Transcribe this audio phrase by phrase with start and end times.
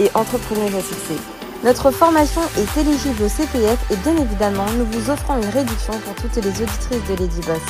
[0.00, 1.18] et entrepreneuse à.
[1.64, 6.14] Notre formation est éligible au CPF et bien évidemment, nous vous offrons une réduction pour
[6.16, 7.62] toutes les auditrices de Lady Boss.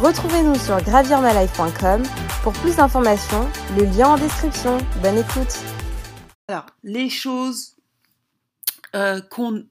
[0.00, 2.02] Retrouvez-nous sur gravirmalife.com
[2.42, 4.78] pour plus d'informations, le lien en description.
[5.02, 5.58] Bonne écoute.
[6.48, 7.76] Alors, les choses,
[8.94, 9.20] euh,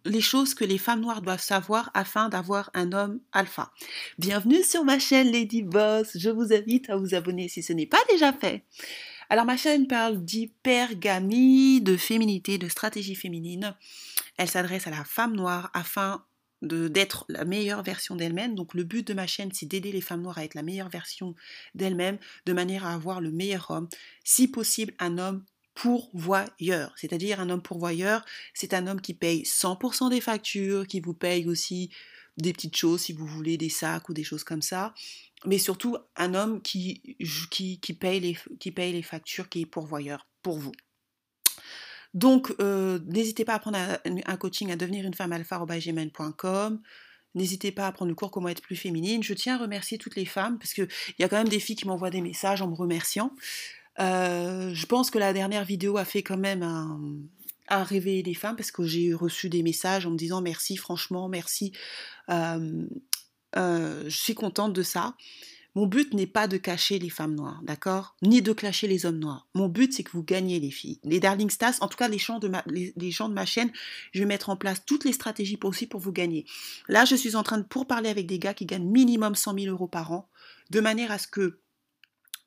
[0.03, 3.71] les choses que les femmes noires doivent savoir afin d'avoir un homme alpha.
[4.17, 6.17] Bienvenue sur ma chaîne Lady Boss.
[6.17, 8.65] Je vous invite à vous abonner si ce n'est pas déjà fait.
[9.29, 13.75] Alors ma chaîne parle d'hypergamie, de féminité, de stratégie féminine.
[14.37, 16.23] Elle s'adresse à la femme noire afin
[16.61, 18.55] d'être la meilleure version d'elle-même.
[18.55, 20.89] Donc le but de ma chaîne, c'est d'aider les femmes noires à être la meilleure
[20.89, 21.35] version
[21.73, 23.87] d'elles-mêmes, de manière à avoir le meilleur homme,
[24.23, 26.93] si possible un homme pourvoyeur.
[26.95, 28.23] C'est-à-dire un homme pourvoyeur,
[28.53, 31.89] c'est un homme qui paye 100% des factures, qui vous paye aussi
[32.37, 34.93] des petites choses si vous voulez, des sacs ou des choses comme ça
[35.45, 37.17] mais surtout un homme qui,
[37.51, 40.71] qui, paye les, qui paye les factures, qui est pourvoyeur pour vous.
[42.13, 45.61] Donc, euh, n'hésitez pas à prendre un, coaching à devenir une femme alpha
[47.35, 49.21] N'hésitez pas à prendre le cours Comment être plus féminine.
[49.21, 50.87] Je tiens à remercier toutes les femmes parce qu'il
[51.19, 53.31] y a quand même des filles qui m'envoient des messages en me remerciant.
[53.99, 57.01] Euh, je pense que la dernière vidéo a fait quand même un,
[57.67, 61.27] à réveiller les femmes parce que j'ai reçu des messages en me disant merci, franchement,
[61.27, 61.73] merci.
[62.29, 62.85] Euh,
[63.57, 65.15] euh, je suis contente de ça.
[65.75, 68.15] Mon but n'est pas de cacher les femmes noires, d'accord?
[68.21, 69.45] Ni de cacher les hommes noirs.
[69.53, 71.01] Mon but, c'est que vous gagnez les filles.
[71.03, 73.69] Les Darling Stars, en tout cas les, gens de ma, chaîne,
[74.13, 76.45] je vais mettre en place toutes les stratégies possibles pour vous gagner.
[76.87, 79.59] Là, je suis en train de pour parler avec des gars qui gagnent minimum 100
[79.59, 80.29] 000 euros par an,
[80.69, 81.59] de manière à ce que,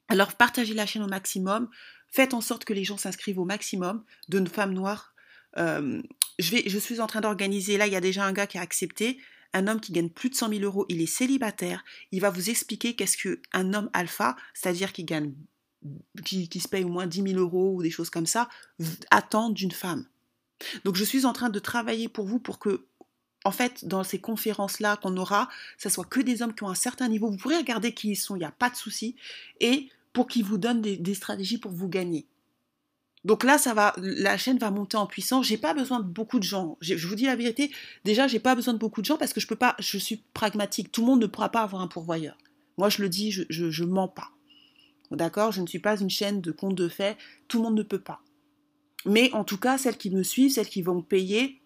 [0.08, 1.69] alors partagez la chaîne au maximum,
[2.08, 5.12] faites en sorte que les gens s'inscrivent au maximum de femmes noires.
[5.58, 6.00] Euh,
[6.38, 8.62] je, je suis en train d'organiser, là, il y a déjà un gars qui a
[8.62, 9.19] accepté
[9.54, 12.50] un homme qui gagne plus de 100 000 euros, il est célibataire, il va vous
[12.50, 15.32] expliquer qu'est-ce qu'un homme alpha, c'est-à-dire qui gagne,
[16.25, 18.48] qui, se paye au moins 10 000 euros ou des choses comme ça,
[19.10, 20.06] attend d'une femme.
[20.84, 22.87] Donc je suis en train de travailler pour vous pour que,
[23.44, 25.48] en fait, dans ces conférences-là qu'on aura,
[25.78, 27.31] ça soit que des hommes qui ont un certain niveau.
[27.31, 29.16] Vous pourrez regarder qui ils sont, il n'y a pas de souci,
[29.60, 32.26] et pour qu'ils vous donnent des stratégies pour vous gagner.
[33.28, 35.46] Donc là, ça va, la chaîne va monter en puissance.
[35.46, 36.78] J'ai pas besoin de beaucoup de gens.
[36.80, 37.70] Je vous dis la vérité.
[38.06, 39.76] Déjà, j'ai pas besoin de beaucoup de gens parce que je peux pas.
[39.78, 40.90] Je suis pragmatique.
[40.90, 42.38] Tout le monde ne pourra pas avoir un pourvoyeur.
[42.78, 44.30] Moi, je le dis, je, je, mens pas.
[45.10, 45.52] D'accord?
[45.52, 47.18] Je ne suis pas une chaîne de contes de faits.
[47.48, 48.22] Tout le monde ne peut pas.
[49.04, 51.57] Mais en tout cas, celles qui me suivent, celles qui vont payer,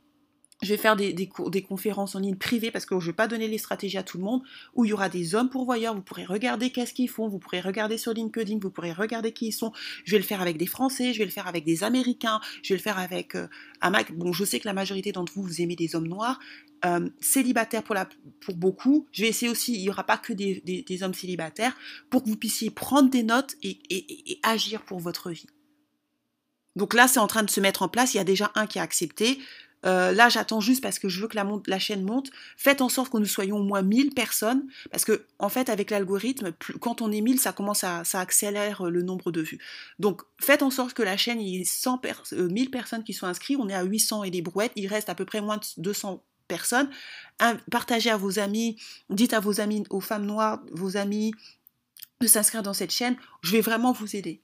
[0.62, 1.28] je vais faire des,
[1.68, 4.18] conférences en ligne privées parce que je ne vais pas donner les stratégies à tout
[4.18, 4.42] le monde,
[4.74, 7.60] où il y aura des hommes pourvoyeurs, vous pourrez regarder qu'est-ce qu'ils font, vous pourrez
[7.60, 9.72] regarder sur LinkedIn, vous pourrez regarder qui ils sont.
[10.04, 12.70] Je vais le faire avec des Français, je vais le faire avec des Américains, je
[12.70, 13.48] vais le faire avec euh.
[14.14, 16.38] Bon, je sais que la majorité d'entre vous, vous aimez des hommes noirs,
[16.84, 17.96] euh, célibataires pour,
[18.54, 19.06] beaucoup.
[19.10, 21.76] Je vais essayer aussi, il n'y aura pas que des, hommes célibataires,
[22.08, 25.46] pour que vous puissiez prendre des notes et agir pour votre vie.
[26.76, 28.14] Donc là, c'est en train de se mettre en place.
[28.14, 29.38] Il y a déjà un qui a accepté.
[29.84, 32.31] Euh, là, j'attends juste parce que je veux que la, chaîne monte.
[32.56, 35.91] Faites en sorte que nous soyons au moins 1000 personnes, parce que en fait, avec
[35.91, 39.59] l'algorithme, quand on est 1000, ça commence à, ça accélère euh, le nombre de vues.
[39.98, 42.00] Donc, faites en sorte que la chaîne, y ait 100
[42.32, 43.59] 1000 euh, personnes qui sont inscrites.
[43.59, 44.72] On est à 800 et des brouettes.
[44.76, 46.91] Il reste à peu près moins de 200 personnes.
[47.71, 48.76] partagez à vos amis,
[49.10, 51.32] dites à vos amis, aux femmes noires, vos amis,
[52.21, 53.16] de s'inscrire dans cette chaîne.
[53.42, 54.42] Je vais vraiment vous aider.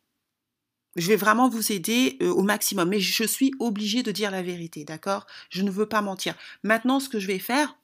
[0.96, 4.42] Je vais vraiment vous aider euh, au maximum, mais je suis obligée de dire la
[4.42, 5.26] vérité, d'accord?
[5.50, 6.34] Je ne veux pas mentir.
[6.62, 7.76] Maintenant, ce que je vais faire,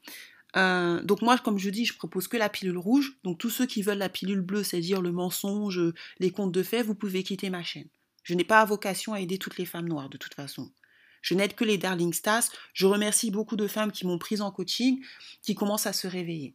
[0.56, 3.18] euh, donc moi, comme je dis, je propose que la pilule rouge.
[3.22, 5.80] Donc tous ceux qui veulent la pilule bleue, c'est-à-dire le mensonge,
[6.18, 7.88] les contes de faits, vous pouvez quitter ma chaîne.
[8.22, 10.72] Je n'ai pas vocation à aider toutes les femmes noires, de toute façon.
[11.20, 12.44] Je n'aide que les Darling Stars.
[12.72, 15.02] Je remercie beaucoup de femmes qui m'ont prise en coaching,
[15.42, 16.54] qui commencent à se réveiller.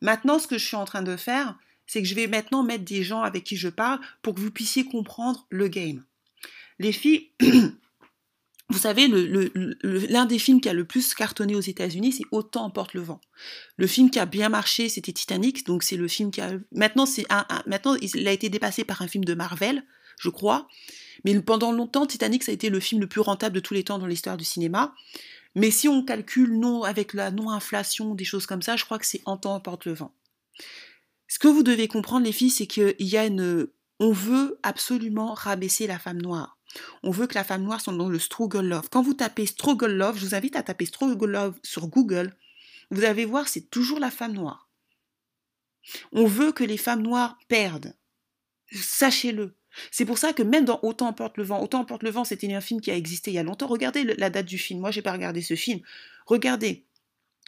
[0.00, 2.84] Maintenant, ce que je suis en train de faire, c'est que je vais maintenant mettre
[2.84, 6.04] des gens avec qui je parle pour que vous puissiez comprendre le game.
[6.78, 7.30] Les filles,
[8.68, 9.08] vous savez,
[9.82, 13.20] l'un des films qui a le plus cartonné aux États-Unis, c'est Autant emporte le vent.
[13.76, 17.06] Le film qui a bien marché, c'était Titanic, donc c'est le film qui a maintenant
[17.06, 19.84] c'est un, maintenant il a été dépassé par un film de Marvel,
[20.18, 20.68] je crois.
[21.24, 23.84] Mais pendant longtemps, Titanic ça a été le film le plus rentable de tous les
[23.84, 24.94] temps dans l'histoire du cinéma.
[25.54, 29.06] Mais si on calcule non avec la non-inflation, des choses comme ça, je crois que
[29.06, 30.12] c'est Autant emporte le vent.
[31.28, 33.68] Ce que vous devez comprendre, les filles, c'est qu'il y a une.
[33.98, 36.58] On veut absolument rabaisser la femme noire.
[37.02, 38.88] On veut que la femme noire soit dans le struggle love.
[38.90, 42.36] Quand vous tapez struggle love, je vous invite à taper struggle love sur Google.
[42.90, 44.68] Vous allez voir, c'est toujours la femme noire.
[46.12, 47.94] On veut que les femmes noires perdent.
[48.72, 49.56] Sachez-le.
[49.90, 52.52] C'est pour ça que même dans Autant emporte le vent, Autant emporte le vent, c'était
[52.52, 53.66] un film qui a existé il y a longtemps.
[53.66, 54.80] Regardez la date du film.
[54.80, 55.80] Moi, j'ai pas regardé ce film.
[56.26, 56.85] Regardez.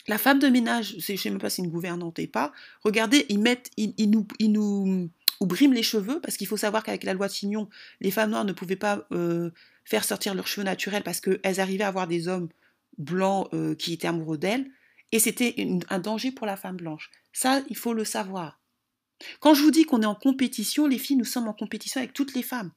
[0.09, 2.53] La femme de ménage, je sais même pas si une gouvernante et pas.
[2.83, 5.11] Regardez, ils mettent, ils, nous, ils nous
[5.41, 7.69] briment les cheveux parce qu'il faut savoir qu'avec la loi de Chignon,
[8.01, 9.51] les femmes noires ne pouvaient pas euh,
[9.85, 12.49] faire sortir leurs cheveux naturels parce qu'elles arrivaient à avoir des hommes
[12.97, 14.71] blancs euh, qui étaient amoureux d'elles
[15.13, 15.55] et c'était
[15.89, 17.11] un danger pour la femme blanche.
[17.33, 18.61] Ça, il faut le savoir.
[19.41, 22.13] Quand je vous dis qu'on est en compétition, les filles, nous sommes en compétition avec
[22.13, 22.73] toutes les femmes.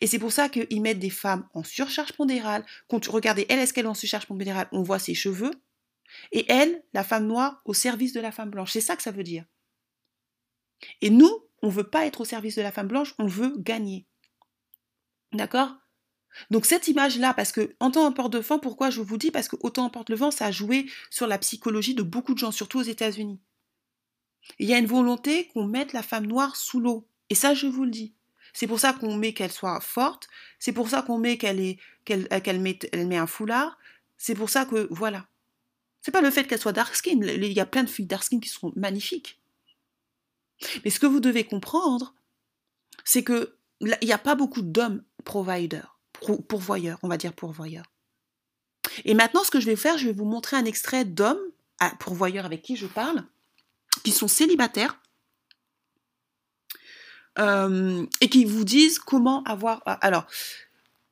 [0.00, 2.64] Et c'est pour ça qu'ils mettent des femmes en surcharge pondérale.
[2.90, 4.68] regardez, elle, est-ce qu'elle est en surcharge pondérale?
[4.72, 5.50] On voit ses cheveux.
[6.32, 8.72] Et elle, la femme noire, au service de la femme blanche.
[8.72, 9.44] C'est ça que ça veut dire.
[11.00, 11.30] Et nous,
[11.62, 14.06] on ne veut pas être au service de la femme blanche, on veut gagner.
[15.32, 15.76] D'accord?
[16.50, 19.30] Donc cette image-là, parce que en temps porte de vent, pourquoi je vous dis?
[19.30, 22.38] Parce que autant porte le vent, ça a joué sur la psychologie de beaucoup de
[22.38, 23.40] gens, surtout aux États-Unis.
[24.58, 27.08] Il y a une volonté qu'on mette la femme noire sous l'eau.
[27.30, 28.14] Et ça, je vous le dis.
[28.52, 30.28] C'est pour ça qu'on met qu'elle soit forte.
[30.58, 31.78] C'est pour ça qu'on met qu'elle
[32.60, 33.78] met un foulard.
[34.18, 35.26] C'est pour ça que voilà.
[36.04, 37.18] C'est pas le fait qu'elle soit dark skin.
[37.22, 39.40] Il y a plein de filles dark skin qui sont magnifiques.
[40.84, 42.14] Mais ce que vous devez comprendre,
[43.04, 45.98] c'est que il n'y a pas beaucoup d'hommes providers
[46.48, 47.84] pourvoyeur, on va dire pourvoyeur.
[49.04, 51.40] Et maintenant, ce que je vais faire, je vais vous montrer un extrait d'hommes,
[51.98, 53.24] pourvoyeurs avec qui je parle,
[54.04, 55.00] qui sont célibataires,
[57.38, 59.82] euh, et qui vous disent comment avoir...
[59.88, 60.26] Euh, alors,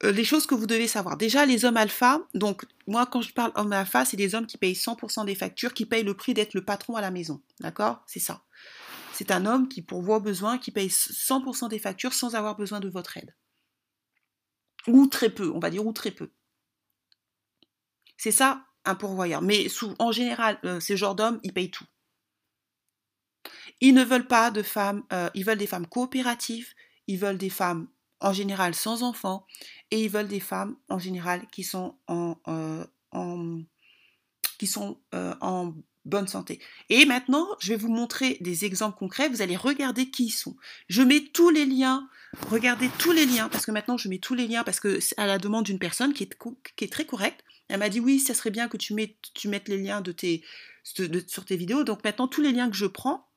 [0.03, 1.17] les choses que vous devez savoir.
[1.17, 4.59] Déjà, les hommes alpha, donc moi quand je parle homme alpha, c'est des hommes qui
[4.59, 7.41] payent 100% des factures, qui payent le prix d'être le patron à la maison.
[7.61, 8.03] D'accord?
[8.07, 8.43] C'est ça.
[9.13, 12.81] C'est un homme qui pourvoit aux besoins, qui paye 100% des factures sans avoir besoin
[12.81, 13.35] de votre aide.
[14.89, 16.33] Ou très peu, on va dire, ou très peu.
[18.17, 19.43] C'est ça un pourvoyeur.
[19.43, 19.67] Mais
[19.99, 21.87] en général, euh, ces genres d'hommes, ils payent tout.
[23.81, 26.73] Ils ne veulent pas de femmes, euh, ils veulent des femmes coopératives,
[27.07, 27.89] ils veulent des femmes
[28.23, 29.47] en général sans enfants,
[29.91, 32.85] et ils veulent des femmes en général qui sont en, euh,
[34.59, 35.75] qui sont, en
[36.05, 36.61] bonne santé.
[36.89, 39.29] Et maintenant, je vais vous montrer des exemples concrets.
[39.29, 40.57] Vous allez regarder qui ils sont.
[40.89, 42.09] Je mets tous les liens.
[42.51, 45.19] Regardez tous les liens parce que maintenant je mets tous les liens parce que c'est
[45.19, 46.39] à la demande d'une personne qui est,
[46.77, 47.45] qui est très correcte.
[47.69, 50.13] Elle m'a dit oui, ça serait bien que tu mettes, tu mettes les liens de
[50.13, 50.43] tes,
[50.83, 51.85] sur tes vidéos.
[51.85, 53.29] Donc maintenant tous les liens que je prends,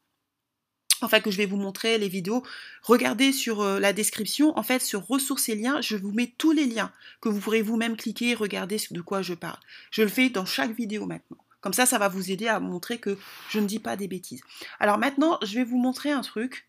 [1.06, 2.44] enfin que je vais vous montrer les vidéos,
[2.84, 6.52] regardez sur euh, la description, en fait sur ressources et liens, je vous mets tous
[6.52, 6.92] les liens
[7.22, 9.60] que vous pourrez vous-même cliquer et regarder de quoi je parle.
[9.92, 11.38] Je le fais dans chaque vidéo maintenant.
[11.62, 13.18] Comme ça, ça va vous aider à montrer que
[13.50, 14.42] je ne dis pas des bêtises.
[14.80, 16.68] Alors maintenant, je vais vous montrer un truc.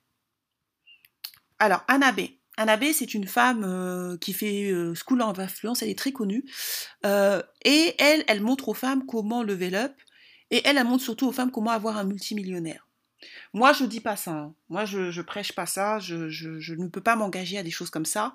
[1.59, 1.85] Alors.
[1.89, 2.13] Anna
[2.79, 6.45] B, c'est une femme euh, qui fait euh, School of Influence, elle est très connue.
[7.05, 9.93] Et elle, elle montre aux femmes comment level up.
[10.51, 12.86] Et elle, elle montre surtout aux femmes comment avoir un multimillionnaire.
[13.53, 14.33] Moi, je ne dis pas ça.
[14.33, 14.55] Hein.
[14.69, 15.99] Moi, je, ne prêche pas ça.
[15.99, 18.35] Je, je ne peux pas m'engager à des choses comme ça.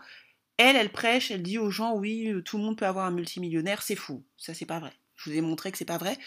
[0.58, 3.82] Elle, elle prêche, elle dit aux gens, oui, tout le monde peut avoir un multimillionnaire.
[3.82, 4.24] C'est fou.
[4.38, 4.94] Ça, c'est pas vrai.
[5.16, 6.18] Je vous ai montré que c'est pas vrai.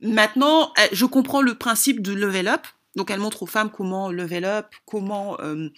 [0.00, 2.66] Maintenant, je comprends le principe de level up.
[2.94, 5.70] Donc elle montre aux femmes comment level up, comment euh,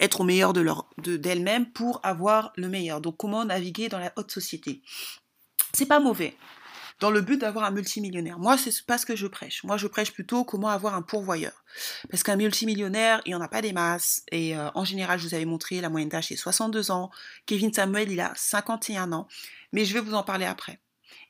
[0.00, 3.00] être au meilleur de leur d'elles-mêmes pour avoir le meilleur.
[3.00, 4.82] Donc comment naviguer dans la haute société.
[5.72, 6.36] C'est pas mauvais.
[7.00, 8.38] Dans le but d'avoir un multimillionnaire.
[8.38, 9.62] Moi, c'est pas ce que je prêche.
[9.62, 11.64] Moi, je prêche plutôt comment avoir un pourvoyeur.
[12.10, 14.24] Parce qu'un multimillionnaire, il n'y en a pas des masses.
[14.32, 17.10] Et euh, en général, je vous avais montré, la moyenne d'âge est 62 ans.
[17.46, 19.28] Kevin Samuel, il a 51 ans.
[19.72, 20.80] Mais je vais vous en parler après.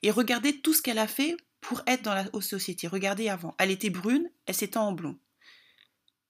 [0.03, 2.89] Et regardez tout ce qu'elle a fait pour être dans la haute société.
[2.89, 3.55] Regardez avant.
[3.59, 5.19] Elle était brune, elle s'est en blond.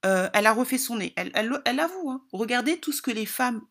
[0.07, 1.12] Euh, elle a refait son nez.
[1.16, 1.80] Elle, elle.
[1.80, 2.23] Hein.
[2.33, 3.62] Regardez tout ce que les femmes,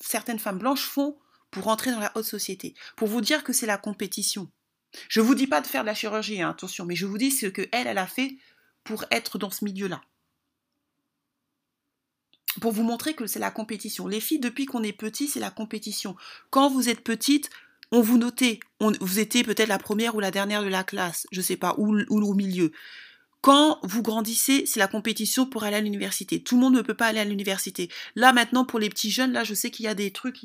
[0.00, 1.16] certaines femmes blanches font
[1.50, 2.74] pour entrer dans la haute société.
[2.96, 4.50] Pour vous dire que c'est la compétition.
[5.08, 7.18] Je ne vous dis pas de faire de la chirurgie, hein, attention, mais je vous
[7.18, 8.36] dis ce que elle, a fait
[8.84, 10.00] pour être dans ce milieu-là.
[12.60, 14.06] Pour vous montrer que c'est la compétition.
[14.06, 16.14] Les filles, depuis qu'on est petit, c'est la compétition.
[16.50, 17.50] Quand vous êtes petite,
[17.90, 21.40] on vous notait, vous étiez peut-être la première ou la dernière de la classe, je
[21.40, 22.72] sais pas, ou, au milieu.
[23.40, 26.42] Quand vous grandissez, c'est la compétition pour aller à l'université.
[26.42, 27.90] Tout le monde ne peut pas aller à l'université.
[28.16, 30.42] Là maintenant, pour les petits jeunes, là, je sais qu'il y a des trucs,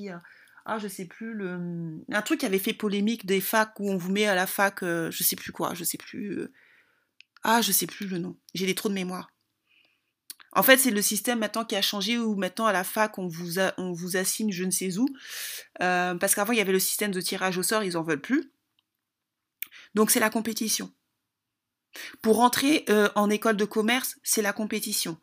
[0.70, 3.98] ah, je sais plus le, un truc qui avait fait polémique des facs où on
[3.98, 6.54] vous met à la fac, euh, je sais plus quoi, je sais plus, euh,
[7.44, 8.38] ah, je sais plus le nom.
[8.54, 9.32] J'ai des trous de mémoire.
[10.52, 13.28] En fait, c'est le système maintenant qui a changé où maintenant à la fac on
[13.28, 13.60] vous,
[14.18, 15.08] assigne je ne sais où.
[15.82, 18.22] Euh, parce qu'avant il y avait le système de tirage au sort, ils en veulent
[18.22, 18.52] plus.
[19.96, 20.92] Donc c'est la compétition.
[22.22, 25.18] Pour rentrer euh, en école de commerce, c'est la compétition.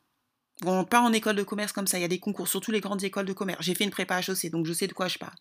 [0.63, 2.81] Bon, pas en école de commerce comme ça, il y a des concours, surtout les
[2.81, 3.63] grandes écoles de commerce.
[3.63, 5.37] J'ai fait une prépa HEC, donc je sais de quoi je parle.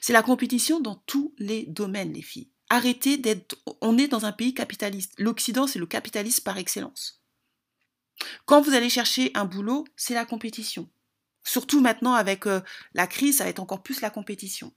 [0.00, 2.50] C'est la compétition dans tous les domaines, les filles.
[2.70, 3.56] Arrêtez d'être...
[3.80, 5.14] On est dans un pays capitaliste.
[5.18, 7.22] L'Occident, c'est le capitalisme par excellence.
[8.46, 10.88] Quand vous allez chercher un boulot, c'est la compétition.
[11.42, 12.60] Surtout maintenant avec euh,
[12.94, 14.72] la crise, ça va être encore plus la compétition.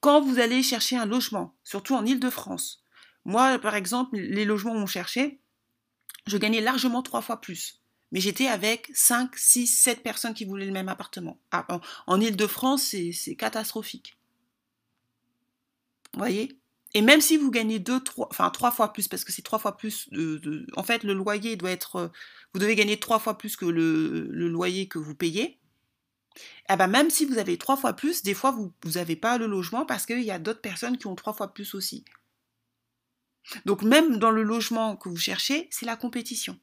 [0.00, 2.84] Quand vous allez chercher un logement, surtout en Ile-de-France,
[3.24, 5.40] moi, par exemple, les logements où on cherchait,
[6.26, 7.80] je gagnais largement trois fois plus.
[8.12, 11.38] Mais j'étais avec 5, 6, 7 personnes qui voulaient le même appartement.
[11.50, 11.66] Ah,
[12.06, 14.16] en, Ile-de-France, c'est catastrophique.
[16.12, 16.56] Vous voyez?
[16.94, 19.58] Et même si vous gagnez deux, trois, enfin trois fois plus, parce que c'est trois
[19.58, 20.08] fois plus
[20.76, 22.12] En fait, le loyer doit être.
[22.52, 25.58] Vous devez gagner trois fois plus que le, loyer que vous payez.
[26.70, 29.46] Eh ben, même si vous avez trois fois plus, des fois, vous n'avez pas le
[29.46, 32.04] logement parce qu'il y a d'autres personnes qui ont trois fois plus aussi.
[33.64, 36.58] Donc même dans le logement que vous cherchez, c'est la compétition.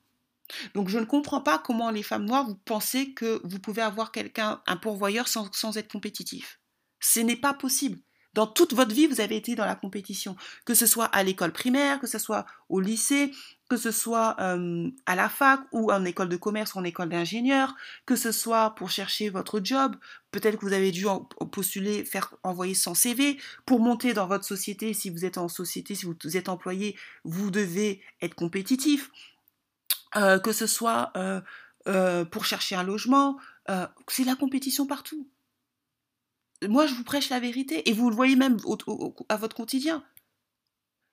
[0.74, 4.12] Donc je ne comprends pas comment les femmes noires, vous pensez que vous pouvez avoir
[4.12, 6.60] quelqu'un, un pourvoyeur sans, sans être compétitif.
[7.00, 8.00] Ce n'est pas possible.
[8.34, 11.52] Dans toute votre vie, vous avez été dans la compétition, que ce soit à l'école
[11.52, 13.32] primaire, que ce soit au lycée,
[13.70, 17.10] que ce soit euh, à la fac ou en école de commerce ou en école
[17.10, 19.98] d'ingénieur, que ce soit pour chercher votre job,
[20.32, 21.06] peut-être que vous avez dû
[21.52, 25.94] postuler, faire envoyer son CV, pour monter dans votre société, si vous êtes en société,
[25.94, 26.96] si vous êtes employé,
[27.26, 29.12] vous devez être compétitif,
[30.16, 33.38] euh, que ce soit euh, pour chercher un logement,
[34.10, 35.28] c'est la compétition partout
[36.68, 37.90] moi, je vous prêche la vérité.
[37.90, 38.58] Et vous le voyez même
[39.30, 40.04] à votre quotidien.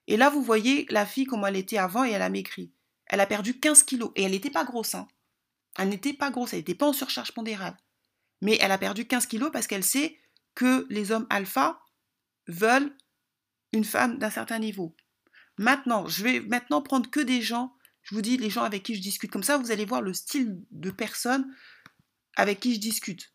[0.07, 2.73] Et là, vous voyez la fille comme elle était avant et elle a maigri.
[3.07, 4.11] Elle a perdu 15 kilos.
[4.15, 4.95] Et elle n'était pas grosse.
[4.95, 5.09] Hein.
[5.77, 6.53] Elle n'était pas grosse.
[6.53, 7.77] Elle n'était pas en surcharge pondérale.
[8.41, 10.19] Mais elle a perdu 15 kilos parce qu'elle sait
[10.55, 11.81] que les hommes alpha
[12.47, 12.97] veulent
[13.73, 14.95] une femme d'un certain niveau.
[15.59, 18.95] Maintenant, je vais maintenant prendre que des gens, je vous dis les gens avec qui
[18.95, 19.31] je discute.
[19.31, 21.53] Comme ça, vous allez voir le style de personne
[22.37, 23.33] avec qui je discute.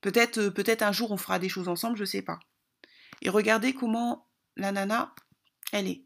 [0.00, 2.40] Peut-être euh, peut-être un jour on fera des choses ensemble, je ne sais pas.
[3.22, 5.14] Et regardez comment la nana,
[5.72, 6.04] elle est.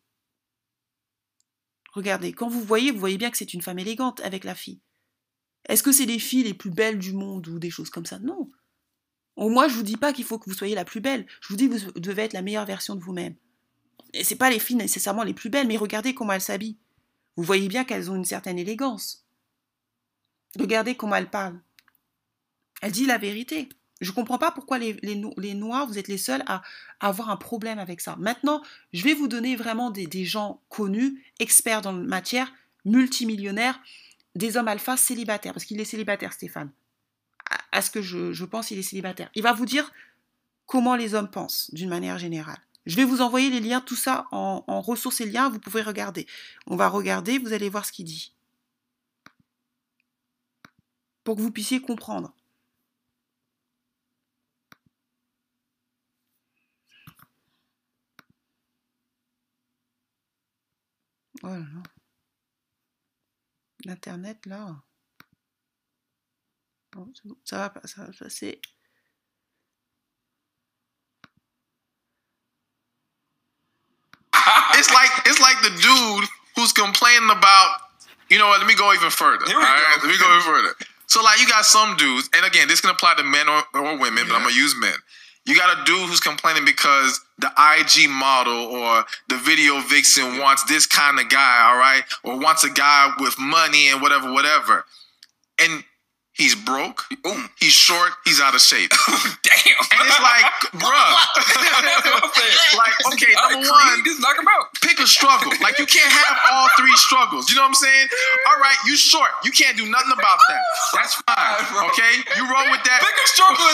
[1.93, 4.81] Regardez, quand vous voyez, vous voyez bien que c'est une femme élégante avec la fille.
[5.69, 8.19] Est-ce que c'est les filles les plus belles du monde ou des choses comme ça?
[8.19, 8.51] Non.
[9.37, 11.27] Moi, je vous dis pas qu'il faut que vous soyez la plus belle.
[11.41, 13.37] Je vous dis que vous devez être la meilleure version de vous-même.
[14.13, 16.79] Et c'est pas les filles nécessairement les plus belles, mais regardez comment elles s'habillent.
[17.37, 19.27] Vous voyez bien qu'elles ont une certaine élégance.
[20.59, 21.61] Regardez comment elles parlent.
[22.81, 23.69] Elle dit la vérité.
[24.01, 26.63] Je ne comprends pas pourquoi les, Noirs, vous êtes les seuls à,
[27.01, 28.17] avoir un problème avec ça.
[28.17, 32.53] Maintenant, je vais vous donner vraiment des, gens connus, experts dans la matière,
[32.85, 33.81] multimillionnaires,
[34.35, 36.71] des hommes alpha célibataires, parce qu'il est célibataire, Stéphane.
[37.71, 39.31] À, ce que je, pense, il est célibataire.
[39.35, 39.93] Il va vous dire
[40.67, 42.59] comment les hommes pensent, d'une manière générale.
[42.87, 46.27] Je vais vous envoyer les liens, tout ça en ressources et liens, vous pouvez regarder.
[46.67, 48.33] On va regarder, vous allez voir ce qu'il dit.
[51.23, 52.35] Pour que vous puissiez comprendre.
[61.45, 61.83] Oh là là.
[63.85, 64.77] L'Internet, là.
[66.93, 67.13] Bon,
[67.45, 68.63] ça va pas, ça va passer.
[74.75, 77.77] it's like it's like the dude who's complaining about
[78.31, 80.75] you know what let me go even further all right let me go even further
[81.07, 83.97] so like you got some dudes and again this can apply to men or, or
[83.97, 84.25] women yeah.
[84.29, 84.95] but i'm gonna use men
[85.47, 90.65] you got a dude who's complaining because the IG model or the video vixen wants
[90.65, 94.85] this kind of guy, all right, or wants a guy with money and whatever, whatever.
[95.61, 95.85] And
[96.35, 97.05] He's broke.
[97.27, 97.45] Ooh.
[97.61, 98.11] He's short.
[98.25, 98.91] He's out of shape.
[99.55, 99.79] Damn.
[99.95, 101.13] And it's like, bruh.
[102.81, 104.75] like, okay, number one, just knock him out.
[104.83, 105.53] Pick a struggle.
[105.63, 107.49] Like, you can't have all three struggles.
[107.49, 108.09] You know what I'm saying?
[108.49, 109.31] All right, you short.
[109.45, 110.63] You can't do nothing about that.
[110.95, 111.37] That's fine.
[111.95, 113.01] Okay, you roll with that.
[113.03, 113.67] Pick a struggle.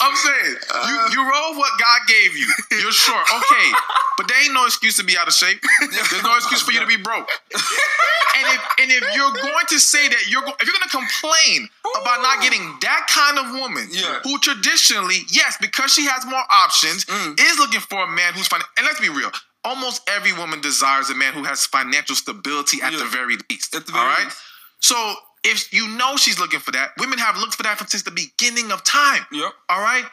[0.00, 0.54] I'm saying
[0.88, 2.46] you you roll what God gave you.
[2.70, 3.24] You're short.
[3.26, 3.68] Okay,
[4.16, 5.60] but there ain't no excuse to be out of shape.
[5.80, 7.28] There's no excuse for you to be broke.
[7.52, 11.68] And if and if you're going to say that you're if you're gonna complain
[12.00, 14.20] about not getting that kind of woman yeah.
[14.22, 17.38] who traditionally, yes, because she has more options, mm.
[17.40, 18.60] is looking for a man who's fine.
[18.76, 19.30] And let's be real,
[19.64, 22.98] almost every woman desires a man who has financial stability at yeah.
[22.98, 23.72] the very least.
[23.72, 24.24] The very all right.
[24.24, 24.38] Least.
[24.80, 28.10] So if you know she's looking for that, women have looked for that since the
[28.10, 29.26] beginning of time.
[29.32, 29.52] Yep.
[29.68, 30.04] All right.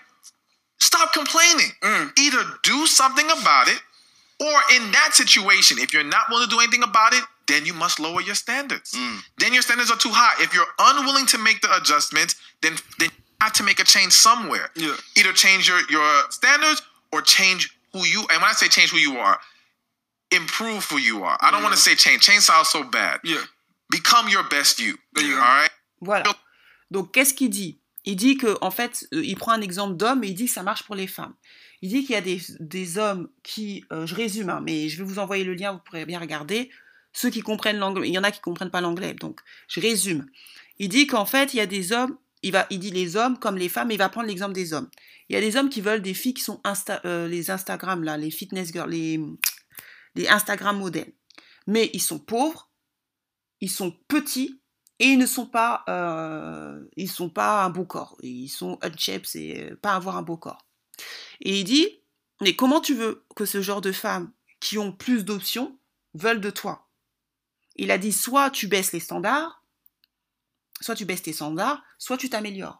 [0.79, 1.71] Stop complaining.
[1.81, 2.19] Mm.
[2.19, 3.79] Either do something about it,
[4.39, 7.73] or in that situation, if you're not willing to do anything about it, then you
[7.73, 8.91] must lower your standards.
[8.91, 9.19] Mm.
[9.37, 10.41] Then your standards are too high.
[10.43, 13.09] If you're unwilling to make the adjustment, then then
[13.43, 14.69] have to make a change somewhere.
[14.75, 14.95] Yeah.
[15.17, 16.81] Either change your, your standards
[17.11, 17.61] or change
[17.93, 19.37] who you and when I say change who you are,
[20.31, 21.37] improve who you are.
[21.41, 22.21] I don't want to say change.
[22.21, 23.19] Change sounds so bad.
[23.23, 23.43] Yeah.
[23.89, 24.97] Become your best you.
[25.17, 25.71] You All right.
[26.01, 26.23] Voilà.
[26.91, 27.79] Donc, qu'est-ce qu'il dit?
[28.05, 30.51] Il dit que, en fait, euh, il prend un exemple d'homme et il dit que
[30.51, 31.33] ça marche pour les femmes.
[31.81, 34.97] Il dit qu'il y a des, des hommes qui, euh, je résume, hein, mais je
[34.97, 36.69] vais vous envoyer le lien, vous pourrez bien regarder.
[37.13, 40.25] Ceux qui comprennent l'anglais, il y en a qui comprennent pas l'anglais, donc je résume.
[40.79, 43.39] Il dit qu'en fait, il y a des hommes, il va, il dit les hommes
[43.39, 44.89] comme les femmes, et il va prendre l'exemple des hommes.
[45.29, 46.61] Il y a des hommes qui veulent des filles qui sont
[47.05, 49.19] euh, les Instagram là, les fitness girls, les,
[50.15, 51.13] les Instagram modèles.
[51.65, 52.69] Mais ils sont pauvres,
[53.61, 54.61] ils sont petits
[54.99, 58.17] et ils ne sont pas, euh, ils sont pas un beau corps.
[58.21, 60.67] Ils sont unshaped, c'est euh, pas avoir un beau corps.
[61.39, 61.87] Et il dit,
[62.41, 65.77] mais comment tu veux que ce genre de femmes qui ont plus d'options
[66.13, 66.89] veulent de toi?
[67.75, 69.62] Il a dit, soit tu baisses les standards,
[70.81, 72.79] soit tu baisses tes standards, soit tu t'améliores.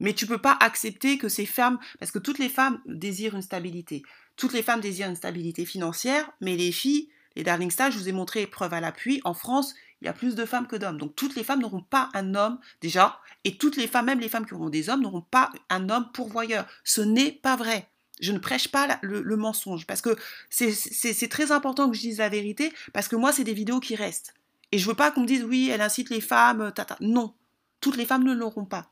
[0.00, 3.42] Mais tu peux pas accepter que ces femmes, parce que toutes les femmes désirent une
[3.42, 4.02] stabilité.
[4.36, 8.08] Toutes les femmes désirent une stabilité financière, mais les filles, les darling stars, je vous
[8.08, 10.98] ai montré preuve à l'appui, en France, il y a plus de femmes que d'hommes.
[10.98, 14.28] Donc toutes les femmes n'auront pas un homme déjà, et toutes les femmes, même les
[14.28, 16.66] femmes qui auront des hommes, n'auront pas un homme pourvoyeur.
[16.84, 17.90] Ce n'est pas vrai.
[18.20, 20.16] Je ne prêche pas le, le mensonge, parce que
[20.50, 23.94] c'est très important que je dise la vérité, parce que moi, c'est des vidéos qui
[23.94, 24.34] restent.
[24.72, 26.96] Et je veux pas qu'on me dise, oui, elle incite les femmes, tata.
[27.00, 27.34] Non,
[27.80, 28.90] toutes les femmes ne l'auront pas.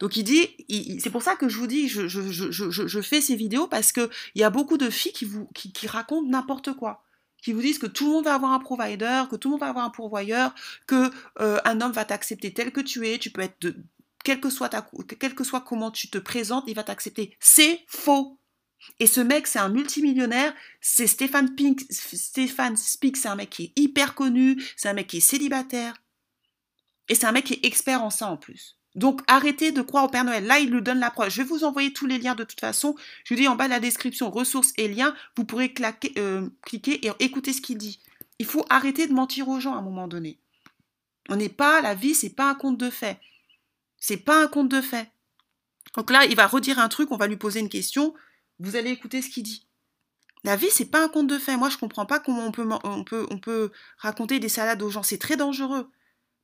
[0.00, 0.48] Donc il dit,
[1.00, 4.44] c'est pour ça que je vous dis, je, fais ces vidéos parce que il y
[4.44, 7.04] a beaucoup de filles qui vous qui, racontent n'importe quoi,
[7.40, 9.60] qui vous disent que tout le monde va avoir un provider, que tout le monde
[9.60, 10.52] va avoir un pourvoyeur,
[10.86, 11.10] que
[11.40, 13.76] euh, un homme va t'accepter tel que tu es, tu peux être de
[14.24, 14.88] quel que soit ta
[15.20, 17.36] quel que soit comment tu te présentes, il va t'accepter.
[17.38, 18.38] C'est faux.
[19.00, 23.64] Et ce mec, c'est un multimillionnaire, c'est Stéphane Pink, Stéphane Speak, c'est un mec qui
[23.64, 25.94] est hyper connu, c'est un mec qui est célibataire,
[27.08, 28.76] et c'est un mec qui est expert en ça en plus.
[28.94, 30.44] Donc arrêtez de croire au Père Noël.
[30.46, 31.30] Là, il nous donne la preuve.
[31.30, 32.96] Je vais vous envoyer tous les liens de toute façon.
[33.24, 35.14] Je vous dis en bas de la description, ressources et liens.
[35.36, 35.72] Vous pourrez
[36.16, 38.00] euh, cliquer et écouter ce qu'il dit.
[38.38, 40.38] Il faut arrêter de mentir aux gens à un moment donné.
[41.28, 43.20] On n'est pas, la vie, c'est pas un conte de fait.
[43.98, 45.10] C'est pas un conte de fait.
[45.96, 48.14] Donc là, il va redire un truc, on va lui poser une question.
[48.58, 49.66] Vous allez écouter ce qu'il dit.
[50.44, 51.56] La vie, c'est pas un conte de fait.
[51.56, 54.90] Moi, je comprends pas comment on peut, on peut, on peut raconter des salades aux
[54.90, 55.02] gens.
[55.02, 55.90] C'est très dangereux.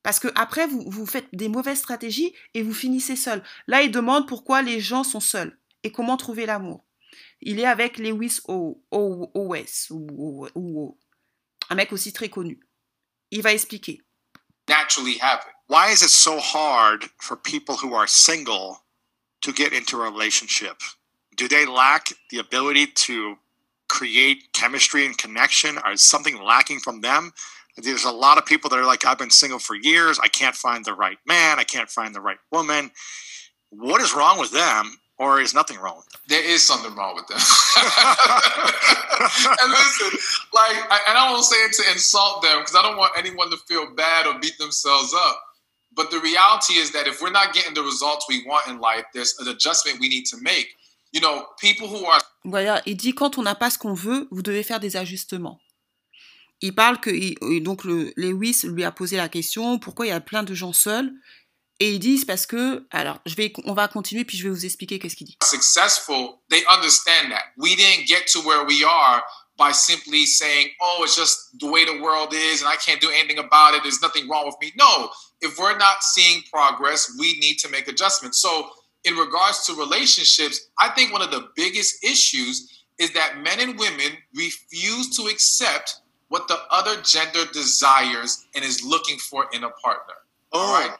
[0.03, 3.43] Parce que après, vous, vous faites des mauvaises stratégies et vous finissez seul.
[3.67, 6.85] Là, il demande pourquoi les gens sont seuls et comment trouver l'amour.
[7.41, 10.97] Il est avec Lewis Owes, ou-
[11.69, 12.59] un mec aussi très connu.
[13.31, 14.01] Il va expliquer.
[14.67, 15.51] Naturally happen.
[15.67, 18.77] why is it so hard for people who are single
[19.41, 20.77] to get into a relationship?
[21.35, 23.35] Do they lack the ability to
[23.87, 25.77] create chemistry and connection?
[25.85, 27.33] Or is something lacking from them?
[27.77, 30.17] There's a lot of people that are like, I've been single for years.
[30.19, 31.59] I can't find the right man.
[31.59, 32.91] I can't find the right woman.
[33.69, 34.97] What is wrong with them?
[35.17, 36.21] Or is nothing wrong with them?
[36.27, 37.37] There is something wrong with them.
[39.61, 40.19] and listen,
[40.53, 43.49] like, I, and I don't say it to insult them because I don't want anyone
[43.51, 45.41] to feel bad or beat themselves up.
[45.95, 49.05] But the reality is that if we're not getting the results we want in life,
[49.13, 50.75] there's an adjustment we need to make.
[51.15, 54.27] You know, people who are Voilà, il dit quand on n'a pas ce qu'on veut,
[54.31, 55.59] vous devez faire des ajustements.
[56.59, 60.09] Il parle que il- et donc le, Lewis lui a posé la question pourquoi il
[60.09, 61.09] y a plein de gens seuls?
[61.79, 64.65] Et ils disent parce que alors je vais on va continuer puis je vais vous
[64.65, 65.37] expliquer qu'est-ce qu'il dit.
[65.43, 67.43] successful, they understand that.
[67.57, 69.23] We didn't get to where we are
[69.57, 73.09] by simply saying, oh, it's just the way the world is and I can't do
[73.09, 73.83] anything about it.
[73.83, 74.73] There's nothing wrong with me.
[74.77, 78.41] No, if we're not seeing progress, we need to make adjustments.
[78.41, 78.69] So,
[79.05, 83.77] in regards to relationships, I think one of the biggest issues is that men and
[83.77, 89.69] women refuse to accept what the other gender desires and is looking for in a
[89.69, 90.15] partner.
[90.51, 90.59] Oh.
[90.59, 90.97] All right.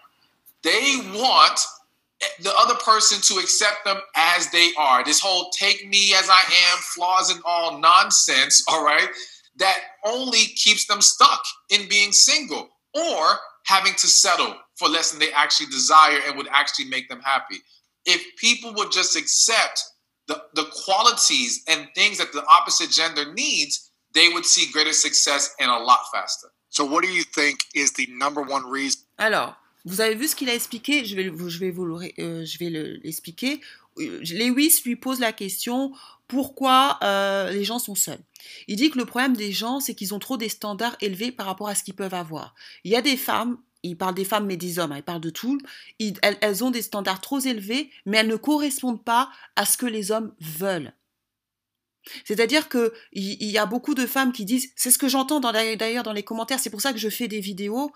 [0.64, 1.60] They want
[2.40, 5.04] the other person to accept them as they are.
[5.04, 6.42] This whole take me as I
[6.72, 9.10] am, flaws and all nonsense, all right,
[9.58, 13.28] that only keeps them stuck in being single or
[13.64, 17.58] having to settle for less than they actually desire and would actually make them happy.
[18.06, 19.82] If people would just accept
[20.28, 25.54] the, the qualities and things that the opposite gender needs, they would see greater success
[25.60, 26.48] and a lot faster.
[26.70, 29.02] So, what do you think is the number one reason?
[29.18, 31.96] Alors, vous avez vu ce qu'il a expliqué, je vais, le- je vais vous le
[32.20, 33.62] euh, je vais le- l'expliquer.
[34.00, 35.92] Euh, Lewis lui pose la question
[36.28, 38.20] pourquoi euh, les gens sont seuls?
[38.68, 41.46] Il dit que le problème des gens, c'est qu'ils ont trop des standards élevés par
[41.46, 42.56] rapport à ce qu'ils peuvent avoir.
[42.84, 45.22] Il y a des femmes, il parle des femmes mais des hommes, hein, il parle
[45.22, 45.60] de tout,
[46.22, 50.12] elles, ont des standards trop élevés, mais elles ne correspondent pas à ce que les
[50.12, 50.94] hommes veulent.
[52.24, 56.04] C'est-à-dire que il y, a beaucoup de femmes qui disent, c'est ce que j'entends d'ailleurs
[56.04, 57.92] dans les commentaires, c'est pour ça que je fais des vidéos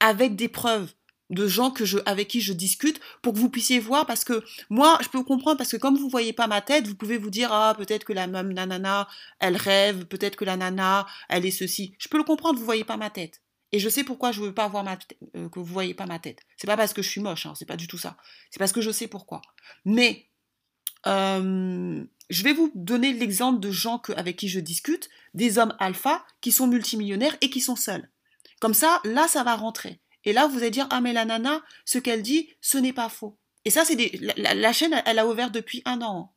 [0.00, 0.92] avec des preuves.
[1.30, 4.44] de gens que je, avec qui je discute pour que vous puissiez voir parce que
[4.68, 7.30] moi je peux comprendre parce que comme vous voyez pas ma tête vous pouvez vous
[7.30, 9.08] dire ah peut-être que la même nanana
[9.40, 12.84] elle rêve peut-être que la nana elle est ceci je peux le comprendre vous voyez
[12.84, 13.43] pas ma tête
[13.74, 14.96] et je sais pourquoi je veux pas voir ma
[15.36, 17.54] euh, que vous voyez pas ma tête c'est pas parce que je suis moche hein,
[17.56, 18.16] c'est pas du tout ça
[18.50, 19.42] c'est parce que je sais pourquoi
[19.84, 20.28] mais
[21.06, 26.24] euh, je vais vous donner l'exemple de gens avec qui je discute, des hommes alpha
[26.40, 28.10] qui sont multimillionnaires et qui sont seuls.
[28.60, 30.00] Comme ça, là, ça va rentrer.
[30.24, 33.10] Et là, vous allez dire, ah mais la nana, ce qu'elle dit, ce n'est pas
[33.10, 33.38] faux.
[33.66, 34.18] Et ça, c'est des...
[34.36, 36.34] La, chaîne, elle a ouvert depuis un an.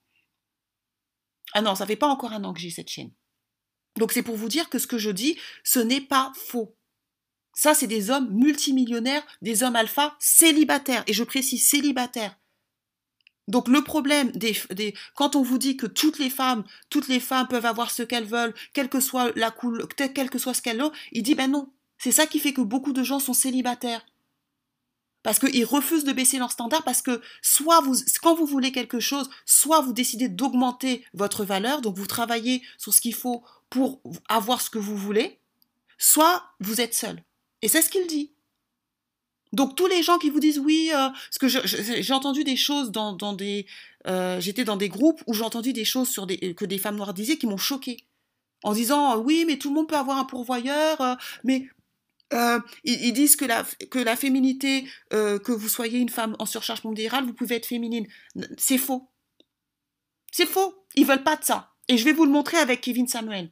[1.54, 3.12] Ah non, ça fait pas encore un an que j'ai cette chaîne.
[3.98, 6.77] Donc c'est pour vous dire que ce que je dis, ce n'est pas faux.
[7.58, 11.04] Ça, c'est des hommes multimillionnaires, des hommes alpha célibataires.
[11.08, 12.38] Et je précise célibataires.
[13.48, 17.48] Donc le problème des, quand on vous dit que toutes les femmes, toutes les femmes
[17.48, 20.84] peuvent avoir ce qu'elles veulent, quelle que soit la couleur, quel que soit ce qu'elles
[20.84, 24.06] ont, il dit ben non, c'est ça qui fait que beaucoup de gens sont célibataires.
[25.24, 29.00] Parce qu'ils refusent de baisser leur standard, parce que soit vous, quand vous voulez quelque
[29.00, 34.00] chose, soit vous décidez d'augmenter votre valeur, donc vous travaillez sur ce qu'il faut pour
[34.30, 35.40] avoir ce que vous voulez,
[35.98, 37.24] soit vous êtes seul.
[37.62, 38.32] Et c'est ce qu'il dit.
[39.54, 41.48] Donc tous les gens qui vous disent oui, euh, parce que
[42.02, 43.66] j'ai entendu des choses dans, des,
[44.06, 47.14] euh, j'étais dans des groupes où j'ai entendu des choses sur que des femmes noires
[47.14, 47.98] disaient qui m'ont choqué,
[48.64, 51.16] en disant oui mais tout le monde peut avoir un pourvoyeur, euh,
[51.46, 51.70] mais
[52.34, 57.26] euh, ils, disent que la, féminité, euh, que vous soyez une femme en surcharge pondérale,
[57.26, 58.08] vous pouvez être féminine.
[58.58, 59.10] C'est faux.
[60.32, 60.86] C'est faux.
[60.96, 61.74] Ils veulent pas de ça.
[61.88, 63.52] Et je vais vous le montrer avec Kevin Samuel.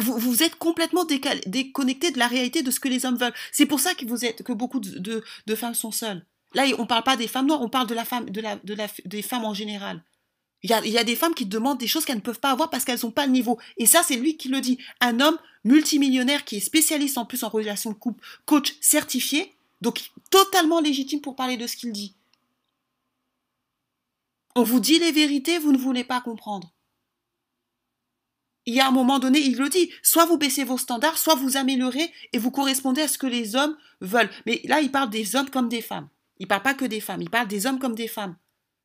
[0.00, 3.34] Vous, vous êtes complètement déconnecté de la réalité de ce que les hommes veulent.
[3.52, 5.22] C'est pour ça que, vous êtes, que beaucoup de,
[5.54, 6.24] femmes sont seules.
[6.54, 9.22] Là, on ne parle pas des femmes noires, on parle de la femme, de des
[9.22, 10.02] femmes en général.
[10.62, 12.50] Il y, a, y a des femmes qui demandent des choses qu'elles ne peuvent pas
[12.50, 13.58] avoir parce qu'elles n'ont pas le niveau.
[13.76, 14.78] Et ça, c'est lui qui le dit.
[15.00, 20.10] Un homme multimillionnaire qui est spécialiste en plus en relation de couple, coach certifié, donc
[20.30, 22.14] totalement légitime pour parler de ce qu'il dit.
[24.54, 26.72] On vous dit les vérités, vous ne voulez pas comprendre.
[28.66, 31.36] Il y a un moment donné, il le dit, soit vous baissez vos standards, soit
[31.36, 34.30] vous améliorez et vous correspondez à ce que les hommes veulent.
[34.44, 36.08] Mais là, il parle des hommes comme des femmes.
[36.38, 38.36] Il ne parle pas que des femmes, il parle des hommes comme des femmes.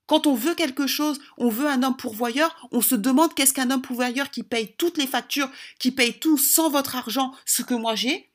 [0.05, 3.71] Quand on veut quelque chose, on veut un homme pourvoyeur, on se demande qu'est-ce qu'un
[3.71, 7.73] homme pourvoyeur qui paye toutes les factures, qui paye tout sans votre argent, ce que
[7.73, 8.29] moi j'ai,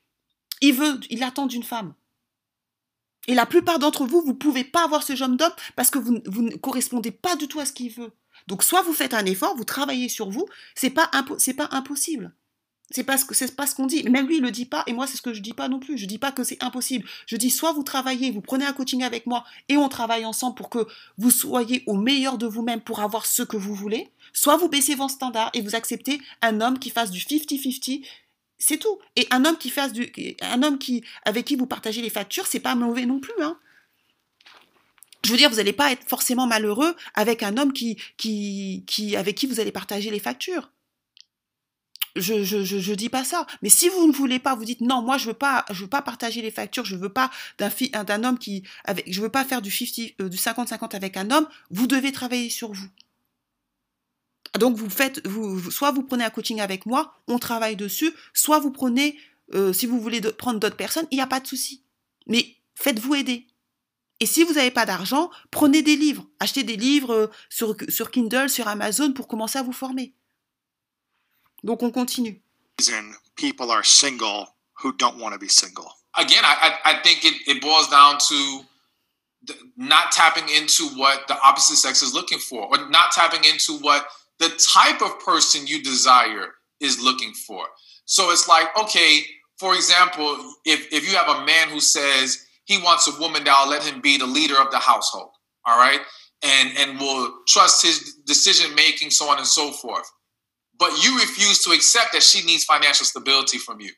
[0.62, 1.94] il veut, il attend d'une femme.
[3.28, 5.98] Et la plupart d'entre vous, vous ne pouvez pas avoir ce genre d'homme parce que
[5.98, 8.12] vous, ne correspondez pas du tout à ce qu'il veut.
[8.46, 12.32] Donc soit vous faites un effort, vous travaillez sur vous, c'est pas c'est pas impossible.
[12.90, 14.04] C'est pas ce que c'est pas ce qu'on dit.
[14.08, 15.80] Même lui, il le dit pas, et moi, c'est ce que je dis pas non
[15.80, 15.98] plus.
[15.98, 17.04] Je dis pas que c'est impossible.
[17.26, 20.54] Je dis soit vous travaillez, vous prenez un coaching avec moi et on travaille ensemble
[20.54, 20.86] pour que
[21.18, 24.94] vous soyez au meilleur de vous-même pour avoir ce que vous voulez, soit vous baissez
[24.94, 28.06] vos standards et vous acceptez un homme qui fasse du 50-50.
[28.58, 28.98] C'est tout.
[29.16, 32.46] Et un homme qui fasse du, un homme qui, avec qui vous partagez les factures,
[32.46, 33.58] c'est pas mauvais non plus, hein.
[35.26, 39.34] Je veux dire, vous n'allez pas être forcément malheureux avec un homme qui, qui, avec
[39.34, 40.70] qui vous allez partager les factures
[42.14, 43.46] je, je, je, dis pas ça.
[43.60, 45.88] Mais si vous ne voulez pas, vous dites non, moi je veux pas, je veux
[45.88, 47.68] pas partager les factures, je veux pas d'un
[48.04, 51.46] d'un homme qui, avec, je veux pas faire du 50, euh, 50-50 avec un homme.
[51.70, 52.88] Vous devez travailler sur vous.
[54.58, 58.60] Donc vous faites, vous, soit vous prenez un coaching avec moi, on travaille dessus, soit
[58.60, 59.18] vous prenez,
[59.52, 61.82] euh, si vous voulez prendre d'autres personnes, il n'y a pas de souci.
[62.26, 63.46] Mais faites-vous aider.
[64.20, 68.10] Et si vous n'avez pas d'argent, prenez des livres, achetez des livres euh, sur, sur
[68.10, 70.14] Kindle, sur Amazon pour commencer à vous former.
[71.62, 72.40] Donc on continue.
[73.36, 74.46] People are single
[74.82, 75.90] who don't want to be single.
[76.14, 78.64] Again, I, I think it, it boils down to
[79.76, 84.06] not tapping into what the opposite sex is looking for, or not tapping into what
[84.38, 87.66] the type of person you desire is looking for.
[88.06, 89.24] So it's like, okay,
[89.58, 93.70] for example, if, if you have a man who says he wants a woman that'll
[93.70, 95.30] let him be the leader of the household,
[95.64, 96.00] all right,
[96.44, 100.06] and, and will trust his decision making, so on and so forth
[100.78, 103.90] but you refuse to accept that she needs financial stability from you.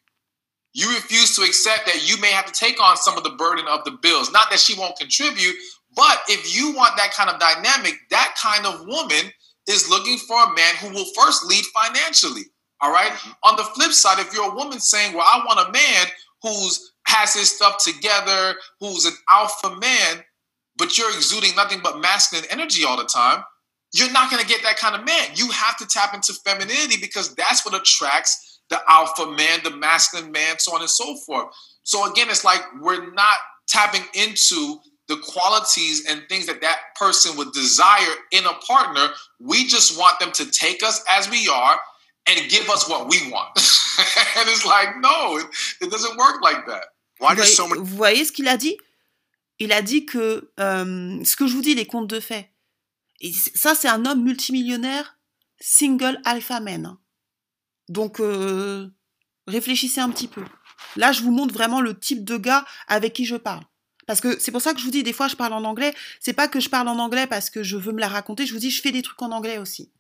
[0.75, 3.67] You refuse to accept that you may have to take on some of the burden
[3.69, 4.31] of the bills.
[4.31, 5.57] Not that she won't contribute,
[5.97, 9.33] but if you want that kind of dynamic, that kind of woman
[9.67, 12.43] is looking for a man who will first lead financially.
[12.81, 13.11] All right?
[13.43, 16.07] On the flip side, if you're a woman saying, Well, I want a man
[16.43, 20.23] who's has his stuff together, who's an alpha man,
[20.77, 23.42] but you're exuding nothing but masculine energy all the time,
[23.94, 25.31] you're not going to get that kind of man.
[25.35, 30.31] You have to tap into femininity because that's what attracts the alpha man, the masculine
[30.31, 31.47] man, so on and so forth.
[31.83, 37.38] So again, it's like we're not tapping into the qualities and things that that person
[37.38, 39.09] would desire in a partner.
[39.40, 41.79] We just want them to take us as we are
[42.29, 43.49] and give us what we want.
[43.57, 45.47] and it's like, no, it,
[45.81, 46.85] it doesn't work like that.
[47.21, 48.77] Why Vous voyez, so many vous voyez ce qu'il a dit?
[49.59, 52.49] Il a dit que euh, ce que je vous dis, les contes de faits.
[53.21, 55.19] Et ça, c'est un homme multimillionnaire,
[55.59, 56.97] single alpha man.
[57.89, 58.89] Donc, euh,
[59.47, 60.45] réfléchissez un petit peu.
[60.97, 63.65] Là, je vous montre vraiment le type de gars avec qui je parle.
[64.07, 65.95] Parce que c'est pour ça que je vous dis, des fois, je parle en anglais.
[66.21, 68.47] C'est pas que je parle en anglais parce que je veux me la raconter.
[68.47, 69.93] Je vous dis, je fais des trucs en anglais aussi.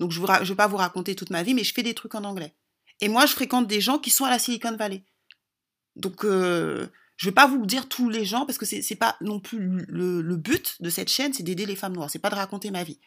[0.00, 2.14] Donc, je ne vais pas vous raconter toute ma vie, mais je fais des trucs
[2.14, 2.54] en anglais.
[3.00, 5.04] Et moi, je fréquente des gens qui sont à la Silicon Valley.
[5.96, 9.16] Donc, euh, je vais pas vous dire tous les gens parce que c'est c'est pas
[9.20, 12.10] non plus le, but de cette chaîne, c'est d'aider les femmes noires.
[12.10, 12.98] C'est pas de raconter ma vie.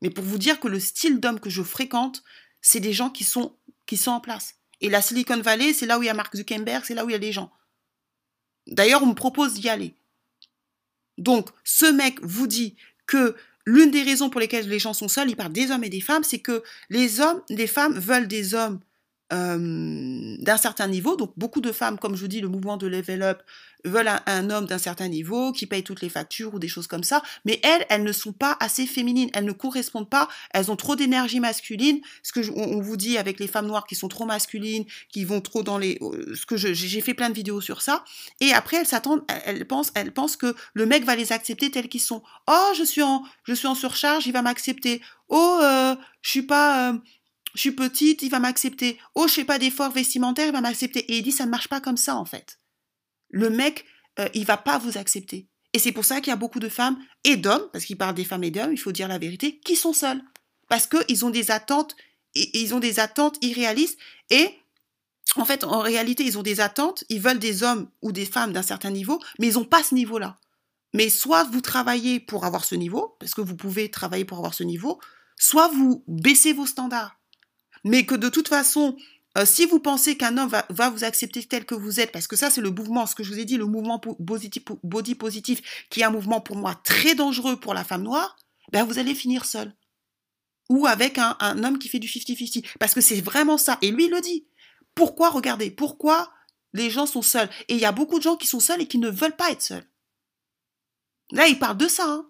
[0.00, 2.22] Mais pour vous dire que le style d'homme que je fréquente,
[2.60, 4.54] c'est des gens qui sont, qui sont en place.
[4.80, 7.08] Et la Silicon Valley, c'est là où il y a Mark Zuckerberg, c'est là où
[7.08, 7.50] il y a des gens.
[8.68, 9.94] D'ailleurs, on me propose d'y aller.
[11.16, 13.34] Donc, ce mec vous dit que
[13.66, 16.00] l'une des raisons pour lesquelles les gens sont seuls, il parle des hommes et des
[16.00, 18.78] femmes, c'est que les hommes, les femmes veulent des hommes
[19.32, 21.16] euh, d'un certain niveau.
[21.16, 23.42] Donc, beaucoup de femmes, comme je vous dis, le mouvement de Level Up,
[23.84, 27.04] veulent un, homme d'un certain niveau qui paye toutes les factures ou des choses comme
[27.04, 27.22] ça.
[27.44, 29.30] Mais elles, elles ne sont pas assez féminines.
[29.34, 30.28] Elles ne correspondent pas.
[30.52, 32.00] Elles ont trop d'énergie masculine.
[32.22, 35.24] Ce que je- on, vous dit avec les femmes noires qui sont trop masculines, qui
[35.24, 35.98] vont trop dans les.
[36.02, 38.04] euh, Ce que j'ai fait plein de vidéos sur ça.
[38.40, 39.22] Et après, elles s'attendent.
[39.44, 42.22] Elles, pensent, elles pensent que le mec va les accepter tels qu'ils sont.
[42.48, 45.00] Oh, je suis en, je suis en surcharge, il va m'accepter.
[45.28, 46.90] Oh, euh, je suis pas.
[46.90, 46.98] euh,
[47.54, 48.98] je suis petite, il va m'accepter.
[49.14, 51.00] Oh, je fais pas d'efforts vestimentaires, il va m'accepter.
[51.10, 52.58] Et il dit, ça ne marche pas comme ça, en fait.
[53.30, 53.84] Le mec,
[54.18, 55.48] euh, il va pas vous accepter.
[55.72, 58.14] Et c'est pour ça qu'il y a beaucoup de femmes et d'hommes, parce qu'il parle
[58.14, 60.22] des femmes et d'hommes, il faut dire la vérité, qui sont seuls.
[60.68, 61.96] Parce qu'ils ont des attentes,
[62.34, 63.98] ils ont des attentes irréalistes
[64.30, 64.54] et
[65.36, 68.52] en fait, en réalité, ils ont des attentes, ils veulent des hommes ou des femmes
[68.52, 70.38] d'un certain niveau, mais ils n'ont pas ce niveau-là.
[70.94, 74.54] Mais soit vous travaillez pour avoir ce niveau, parce que vous pouvez travailler pour avoir
[74.54, 74.98] ce niveau,
[75.36, 77.17] soit vous baissez vos standards.
[77.88, 78.96] Mais que de toute façon,
[79.38, 82.36] euh, si vous pensez qu'un homme va, vous accepter tel que vous êtes, parce que
[82.36, 86.00] ça c'est le mouvement, ce que je vous ai dit, le mouvement body positif, qui
[86.00, 88.36] est un mouvement pour moi très dangereux pour la femme noire,
[88.72, 89.74] ben vous allez finir seul.
[90.68, 92.76] Ou avec un, un homme qui fait du 50-50.
[92.78, 93.78] Parce que c'est vraiment ça.
[93.80, 94.46] Et lui, il le dit.
[94.94, 96.30] Pourquoi, regardez, pourquoi
[96.74, 97.48] les gens sont seuls?
[97.68, 99.50] Et il y a beaucoup de gens qui sont seuls et qui ne veulent pas
[99.50, 99.88] être seuls.
[101.30, 102.04] Là, il parle de ça.
[102.06, 102.28] hein.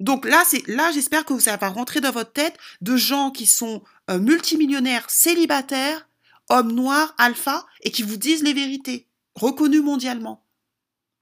[0.00, 3.82] Donc là, là, j'espère que ça va rentrer dans votre tête de gens qui sont
[4.10, 6.08] euh, multimillionnaires, célibataires,
[6.50, 10.44] hommes noirs, alpha, et qui vous disent les vérités, reconnus mondialement,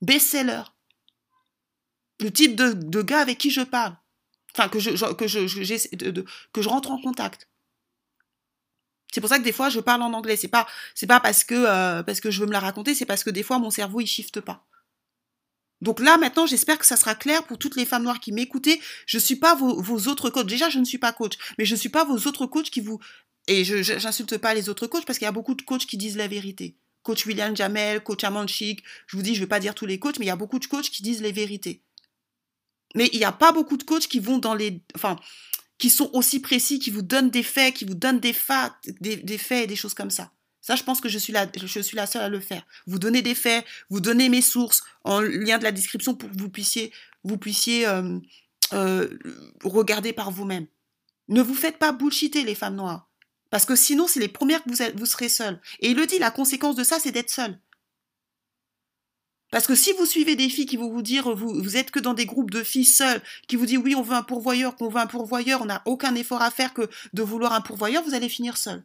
[0.00, 0.62] best-seller.
[2.20, 3.96] Le type de, gars avec qui je parle,
[4.54, 5.26] enfin que je, je- que
[6.52, 7.48] que je rentre en contact.
[9.12, 10.36] C'est pour ça que des fois je parle en anglais.
[10.36, 10.66] C'est pas
[11.06, 13.42] pas parce que euh, parce que je veux me la raconter, c'est parce que des
[13.42, 14.64] fois mon cerveau il shifte pas.
[15.82, 18.80] Donc là maintenant j'espère que ça sera clair pour toutes les femmes noires qui m'écoutaient.
[19.04, 20.46] Je suis pas vos, autres coachs.
[20.46, 22.98] Déjà je ne suis pas coach, mais je suis pas vos autres coachs qui vous
[23.48, 25.96] et je j'insulte pas les autres coachs parce qu'il y a beaucoup de coachs qui
[25.96, 26.76] disent la vérité.
[27.02, 28.82] Coach William Jamel, coach Amand Chic.
[29.08, 30.60] Je vous dis je vais pas dire tous les coachs, mais il y a beaucoup
[30.60, 31.82] de coachs qui disent les vérités.
[32.94, 35.16] Mais il n'y a pas beaucoup de coachs qui vont dans les enfin
[35.78, 39.16] qui sont aussi précis, qui vous donnent des faits, qui vous donnent des, fa- des,
[39.16, 40.30] des faits et des choses comme ça.
[40.62, 42.64] Ça, je pense que je suis, la, seule à le faire.
[42.86, 46.36] Vous donnez des faits, vous donnez mes sources en lien de la description pour que
[46.36, 48.18] vous puissiez, euh,
[48.72, 49.08] euh,
[49.64, 50.66] regarder par vous-même.
[51.28, 53.08] Ne vous faites pas bullshiter, les femmes noires.
[53.50, 55.60] Parce que sinon, c'est les premières que vous, serez seules.
[55.80, 57.58] Et il le dit, la conséquence de ça, c'est d'être seule.
[59.50, 61.98] Parce que si vous suivez des filles qui vont vous dire, vous, vous êtes que
[61.98, 64.88] dans des groupes de filles seules, qui vous disent oui, on veut un pourvoyeur, qu'on
[64.88, 68.14] veut un pourvoyeur, on n'a aucun effort à faire que de vouloir un pourvoyeur, vous
[68.14, 68.82] allez finir seul.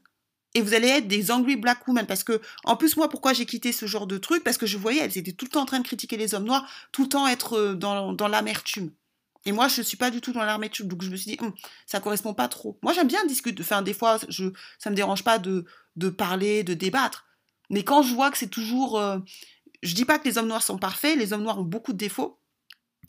[0.58, 2.08] Et vous allez être des angry black women.
[2.08, 4.44] Parce que, en plus, moi, pourquoi j'ai quitté ce genre de truc?
[4.44, 6.46] Parce que je voyais, elles étaient tout le temps en train de critiquer les hommes
[6.46, 8.90] noirs, tout le temps être euh, dans, dans l'amertume.
[9.46, 10.88] Et moi, je ne suis pas du tout dans l'amertume.
[10.88, 11.54] Donc, je me suis dit, Hum,
[11.86, 12.80] ça correspond pas trop.
[12.82, 13.62] Moi, j'aime bien discuter.
[13.62, 14.46] Enfin, des fois, je,
[14.80, 15.66] ça me dérange pas de,
[15.96, 17.28] de parler, de débattre.
[17.70, 18.98] Mais quand je vois que c'est toujours.
[18.98, 19.20] euh,
[19.84, 21.98] je dis pas que les hommes noirs sont parfaits, les hommes noirs ont beaucoup de
[22.00, 22.40] défauts,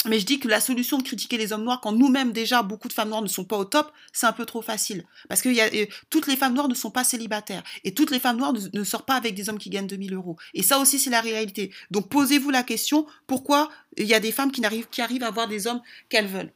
[0.06, 2.86] mais je dis que la solution de critiquer les hommes noirs quand nous-mêmes déjà beaucoup
[2.86, 5.04] de femmes noires ne sont pas au top, c'est un peu trop facile.
[5.28, 8.36] Parce que euh, toutes les femmes noires ne sont pas célibataires et toutes les femmes
[8.36, 10.36] noires ne, sortent pas avec des hommes qui gagnent 2000 euros.
[10.54, 11.72] Et ça aussi c'est la réalité.
[11.90, 15.66] Donc posez-vous la question pourquoi il y a des femmes qui, arrivent à avoir des
[15.66, 16.52] hommes qu'elles veulent?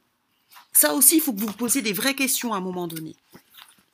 [0.71, 3.15] Ça aussi il faut que vous vous posiez des vraies questions à un moment donné.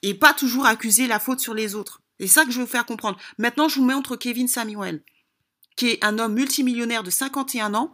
[0.03, 2.01] Et pas toujours accuser la faute sur les autres.
[2.19, 3.17] C'est ça que je veux faire comprendre.
[3.39, 5.01] Maintenant je vous montre Kevin Samuel
[5.75, 7.89] qui est un homme multimillionnaire de 51 ans,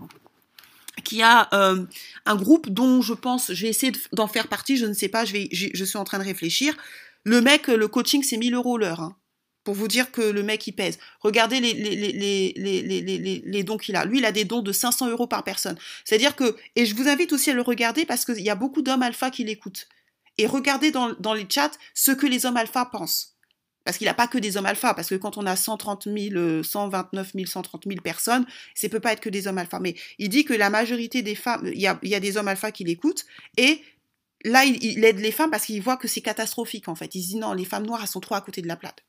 [1.03, 1.85] qui a euh,
[2.25, 5.09] un groupe dont je pense, je vais essayer de- d'en faire partie, je ne sais
[5.09, 6.75] pas, je, vais, je suis en train de réfléchir.
[7.23, 9.15] Le mec, le coaching, c'est 1000 euros l'heure, hein,
[9.63, 10.99] pour vous dire que le mec, il pèse.
[11.21, 14.05] Regardez les dons qu'il a.
[14.05, 15.77] Lui, il a des dons de 500 euros par personne.
[16.03, 18.81] C'est-à-dire que, et je vous invite aussi à le regarder parce qu'il y a beaucoup
[18.81, 19.87] d'hommes alpha qui l'écoutent.
[20.37, 23.34] Et regardez dans, dans les chats ce que les hommes alpha pensent.
[23.85, 26.63] Parce qu'il n'a pas que des hommes alpha, parce que quand on a 130 000,
[26.63, 29.79] 129 000, 130 000 personnes, ça peut pas être que des hommes alpha.
[29.79, 32.83] Mais il dit que la majorité des femmes, il y a, des hommes alpha qui
[32.83, 33.25] l'écoutent,
[33.57, 33.81] et
[34.43, 37.13] là, il, aide les femmes parce qu'il voit que c'est catastrophique, en fait.
[37.13, 39.05] Il se dit non, les femmes noires, elles sont trop à côté de la plaque.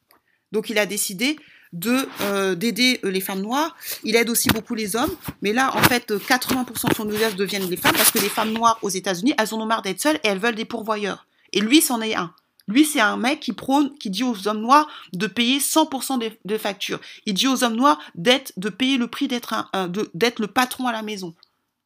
[0.53, 1.37] Donc il a décidé
[1.73, 3.77] de euh, d'aider euh, les femmes noires.
[4.05, 7.69] Il aide aussi beaucoup les hommes, mais là en fait 80% de son audience deviennent
[7.69, 10.17] les femmes parce que les femmes noires aux États-Unis, elles en ont marre d'être seules
[10.23, 11.27] et elles veulent des pourvoyeurs.
[11.53, 12.33] Et lui, c'en est un.
[12.69, 16.31] Lui, c'est un mec qui prône, qui dit aux hommes noirs de payer 100% de,
[16.45, 17.01] de factures.
[17.25, 21.03] Il dit aux hommes noirs d'être, de payer le prix d'être le patron à la
[21.03, 21.35] maison.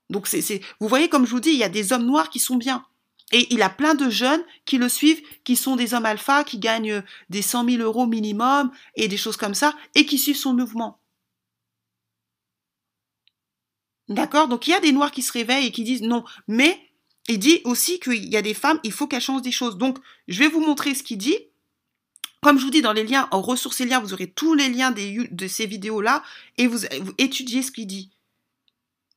[0.09, 2.39] Donc c'est, vous voyez, comme je vous dis, il y a des hommes noirs qui
[2.39, 2.85] sont bien.
[3.33, 6.59] Et il a plein de jeunes qui le suivent, qui sont des hommes alpha, qui
[6.59, 10.53] gagnent des 100 000 euros minimum et des choses comme ça, et qui suivent son
[10.53, 10.99] mouvement.
[14.09, 14.49] D'accord?
[14.49, 16.25] Donc il y a des noirs qui se réveillent et qui disent non.
[16.49, 16.90] Mais
[17.29, 19.79] il dit aussi qu'il y a des femmes, il faut qu'elles changent des choses.
[19.79, 21.39] Donc je vais vous montrer ce qu'il dit.
[22.43, 24.71] Comme je vous dis dans les liens, en ressources et liens, vous aurez tous les
[24.71, 26.23] liens de ces vidéos-là
[26.57, 26.87] et vous,
[27.19, 28.11] étudiez ce qu'il dit.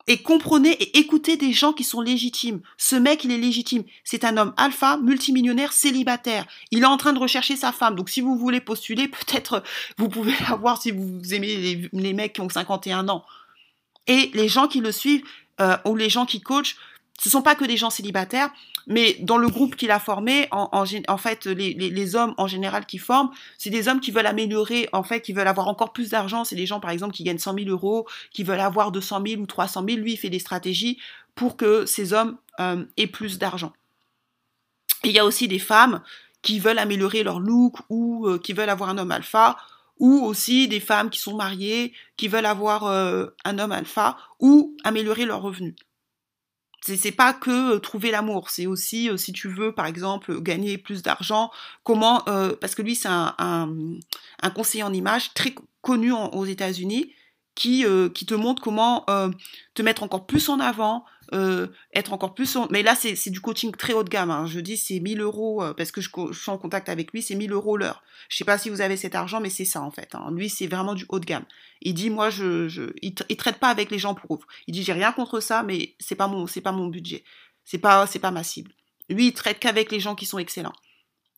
[0.07, 2.61] Et comprenez et écoutez des gens qui sont légitimes.
[2.77, 3.83] Ce mec, il est légitime.
[4.03, 6.45] C'est un homme alpha, multimillionnaire, célibataire.
[6.71, 7.95] Il est en train de rechercher sa femme.
[7.95, 9.63] Donc si vous voulez postuler, peut-être
[9.97, 13.23] vous pouvez l'avoir si vous aimez les, les mecs qui ont 51 ans.
[14.07, 15.23] Et les gens qui le suivent,
[15.61, 16.75] euh, ou les gens qui coachent,
[17.19, 18.49] ce sont pas que des gens célibataires,
[18.87, 23.29] mais dans le groupe qu'il a formé, en, fait, les, hommes en général qui forment,
[23.57, 26.43] c'est des hommes qui veulent améliorer, en fait, qui veulent avoir encore plus d'argent.
[26.43, 29.41] C'est des gens, par exemple, qui gagnent 100 000 euros, qui veulent avoir 200 000
[29.41, 29.99] ou 300 000.
[29.99, 30.99] Lui, il fait des stratégies
[31.35, 33.71] pour que ces hommes euh, aient plus d'argent.
[35.03, 36.01] Il y a aussi des femmes
[36.41, 39.57] qui veulent améliorer leur look ou euh, qui veulent avoir un homme alpha,
[39.99, 44.75] ou aussi des femmes qui sont mariées, qui veulent avoir euh, un homme alpha, ou
[44.83, 45.75] améliorer leurs revenus.
[46.85, 50.77] C'est pas que euh, trouver l'amour, c'est aussi euh, si tu veux par exemple gagner
[50.77, 51.49] plus d'argent,
[51.83, 53.73] comment euh, parce que lui c'est un, un,
[54.41, 57.13] un conseiller en image très connu aux États-Unis
[57.55, 59.29] qui euh, qui te montre comment euh,
[59.73, 62.67] te mettre encore plus en avant, euh, être encore plus en...
[62.71, 64.31] mais là c'est du coaching très haut de gamme.
[64.31, 64.45] hein.
[64.47, 67.51] Je dis c'est 1000 euros parce que je, suis en contact avec lui, c'est 1000
[67.51, 68.03] euros l'heure.
[68.29, 70.15] Je sais pas si vous avez cet argent, mais c'est ça en fait.
[70.15, 70.31] hein.
[70.31, 71.45] Lui c'est vraiment du haut de gamme.
[71.81, 74.47] Il dit moi je, je il, il traite pas avec les gens pauvres.
[74.67, 77.23] Il dit j'ai rien contre ça, mais c'est pas mon c'est pas mon budget.
[77.65, 78.71] C'est pas c'est pas ma cible.
[79.09, 80.73] Lui il traite qu'avec les gens qui sont excellents.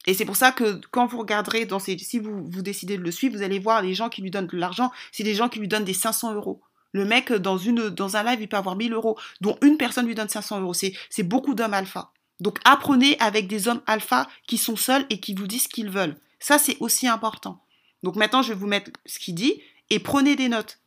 [0.07, 3.11] Et c'est pour ça que quand vous regarderez dans ces, si vous, décidez de le
[3.11, 5.59] suivre, vous allez voir les gens qui lui donnent de l'argent, c'est des gens qui
[5.59, 6.61] lui donnent des 500 euros.
[6.91, 10.15] Le mec, dans une, un live, il peut avoir 1000 euros, dont une personne lui
[10.15, 10.73] donne 500 euros.
[10.73, 12.11] C'est, c'est beaucoup d'hommes alpha.
[12.39, 15.89] Donc apprenez avec des hommes alpha qui sont seuls et qui vous disent ce qu'ils
[15.89, 16.17] veulent.
[16.39, 17.61] Ça, c'est aussi important.
[18.03, 20.79] Donc maintenant, je vais vous mettre ce qu'il dit et prenez des notes.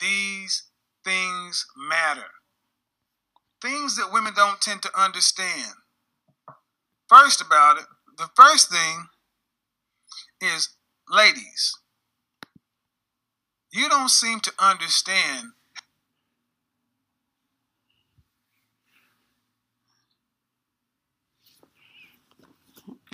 [0.00, 0.64] These
[1.04, 2.26] things matter.
[3.60, 5.74] Things that women don't tend to understand.
[7.08, 9.08] First, about it, the first thing
[10.40, 10.70] is
[11.08, 11.76] ladies,
[13.72, 15.52] you don't seem to understand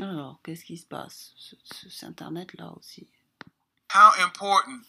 [0.00, 3.08] Alors, qu'est-ce qui se passe Ce- ce- internet-là aussi.
[3.90, 4.82] how important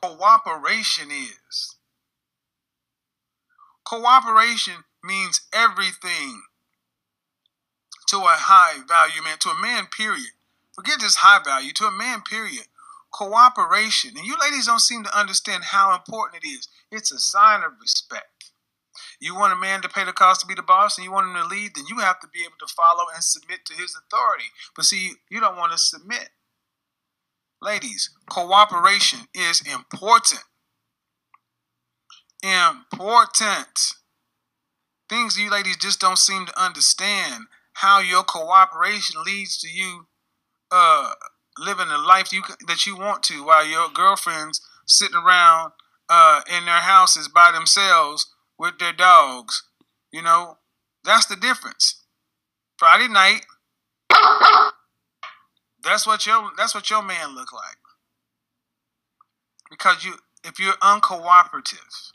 [0.00, 1.76] cooperation is.
[3.84, 6.42] Cooperation means everything
[8.08, 10.32] to a high value man, to a man, period.
[10.72, 12.66] Forget this high value, to a man, period.
[13.10, 14.12] Cooperation.
[14.16, 16.68] And you ladies don't seem to understand how important it is.
[16.90, 18.50] It's a sign of respect.
[19.20, 21.28] You want a man to pay the cost to be the boss and you want
[21.28, 23.96] him to lead, then you have to be able to follow and submit to his
[23.96, 24.46] authority.
[24.74, 26.30] But see, you don't want to submit.
[27.62, 30.42] Ladies, cooperation is important.
[32.42, 33.78] Important.
[35.08, 37.44] Things you ladies just don't seem to understand
[37.74, 40.06] how your cooperation leads to you
[40.72, 41.12] uh,
[41.56, 45.70] living the life you that you want to while your girlfriends sitting around
[46.08, 48.26] uh, in their houses by themselves
[48.58, 49.62] with their dogs.
[50.12, 50.58] You know,
[51.04, 52.02] that's the difference.
[52.76, 53.42] Friday night,
[55.82, 57.78] that's what your that's what your man look like.
[59.70, 60.14] Because you
[60.44, 62.12] if you're uncooperative,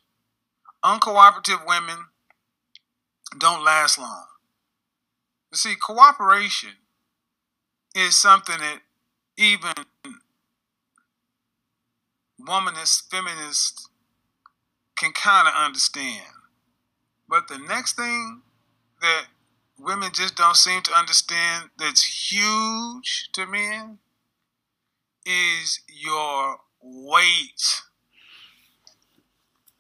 [0.84, 2.08] uncooperative women
[3.38, 4.26] don't last long.
[5.52, 6.72] You see, cooperation
[7.96, 8.80] is something that
[9.38, 9.74] even
[12.40, 13.90] womanist feminists
[14.98, 16.26] can kind of understand.
[17.30, 18.42] But the next thing
[19.02, 19.26] that
[19.80, 24.00] women just don't seem to understand that's huge to men
[25.26, 27.84] is your weight.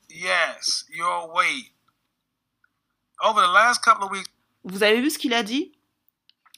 [0.09, 1.71] Yes, your weight.
[3.23, 4.29] Over the last couple of weeks,
[4.63, 5.71] Vous avez vu ce qu'il a dit?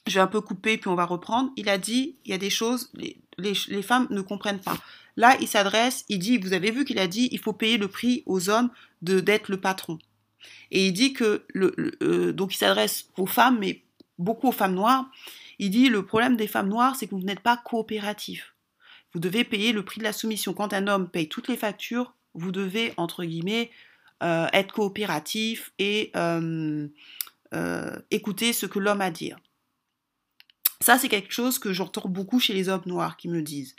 [0.06, 1.50] Je vais un peu couper, puis on va reprendre.
[1.56, 4.76] Il a dit, il y a des choses, les, les, les femmes ne comprennent pas.
[5.16, 7.88] Là, il s'adresse, il dit, vous avez vu qu'il a dit, il faut payer le
[7.88, 8.70] prix aux hommes
[9.02, 9.98] d'être le patron.
[10.70, 13.82] Et il dit que, euh, donc il s'adresse aux femmes, mais
[14.18, 15.10] beaucoup aux femmes noires.
[15.58, 18.54] Il dit, le problème des femmes noires, c'est que vous n'êtes pas coopératifs.
[19.12, 20.54] Vous devez payer le prix de la soumission.
[20.54, 23.70] Quand un homme paye toutes les factures, vous devez, entre guillemets,
[24.22, 26.88] euh, être coopératif et euh,
[28.10, 29.38] écouter ce que l'homme a à dire.
[30.80, 33.74] Ça, c'est quelque chose que j'entends beaucoup chez les hommes noirs qui me disent.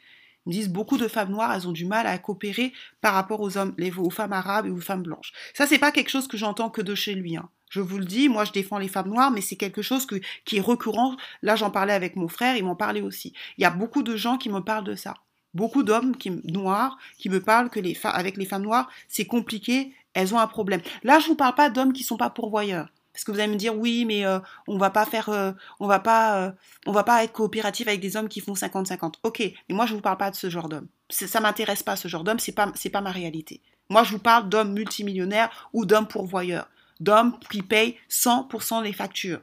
[0.45, 3.41] Ils me disent beaucoup de femmes noires, elles ont du mal à coopérer par rapport
[3.41, 5.31] aux hommes, aux femmes arabes et aux femmes blanches.
[5.53, 7.37] Ça, c'est pas quelque chose que j'entends que de chez lui.
[7.37, 7.49] hein.
[7.69, 10.05] Je vous le dis, moi, je défends les femmes noires, mais c'est quelque chose
[10.45, 11.15] qui est récurrent.
[11.41, 13.33] Là, j'en parlais avec mon frère, il m'en parlait aussi.
[13.57, 15.13] Il y a beaucoup de gens qui me parlent de ça.
[15.53, 19.93] Beaucoup d'hommes qui, noirs qui me parlent que les avec les femmes noires, c'est compliqué,
[20.13, 20.81] elles ont un problème.
[21.03, 22.89] Là, je vous parle pas d'hommes qui sont pas pourvoyeurs.
[23.13, 25.87] Parce que vous allez me dire oui, mais euh, on va pas faire, euh, on
[25.87, 26.51] va pas, euh,
[26.85, 29.15] on va pas être coopératif avec des hommes qui font 50-50.
[29.23, 30.87] Ok, mais moi je vous parle pas de ce genre d'homme.
[31.09, 33.61] Ça m'intéresse pas ce genre d'homme, c'est pas, c'est pas ma réalité.
[33.89, 36.69] Moi je vous parle d'hommes multimillionnaires ou d'hommes pourvoyeurs,
[37.01, 39.41] d'hommes qui payent 100% les factures,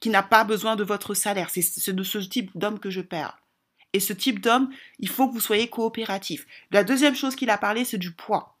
[0.00, 1.48] qui n'a pas besoin de votre salaire.
[1.50, 3.34] C'est de ce type d'homme que je parle.
[3.94, 6.46] Et ce type d'homme, il faut que vous soyez coopératif.
[6.70, 8.51] La deuxième chose qu'il a parlé, c'est du poids.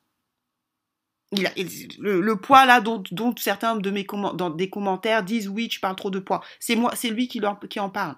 [1.32, 3.02] Le, poids là dont,
[3.38, 4.04] certains de mes
[4.34, 6.42] dans des commentaires disent oui tu parles trop de poids.
[6.60, 7.40] C'est moi lui qui,
[7.80, 8.16] en parle.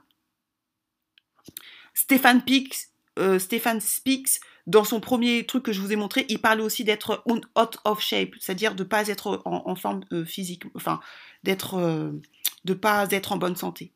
[1.95, 6.41] Stéphane Pix euh, Stéphane Spix dans son premier truc que je vous ai montré il
[6.41, 10.65] parlait aussi d'être out of shape c'est-à-dire de pas être en, en forme euh, physique
[10.75, 11.01] enfin
[11.45, 12.11] d'être euh,
[12.65, 13.93] de pas être en bonne santé.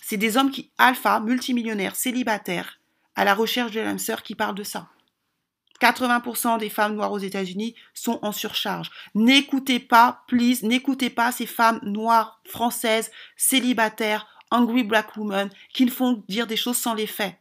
[0.00, 2.80] C'est des hommes qui alpha multimillionnaires célibataires
[3.16, 4.88] à la recherche de l'âme sœur qui parlent de ça
[5.80, 8.90] 80% des femmes noires aux États-Unis sont en surcharge.
[9.14, 15.90] N'écoutez pas, please, n'écoutez pas ces femmes noires, françaises, célibataires, angry black women, qui ne
[15.90, 17.36] font dire des choses sans les faits.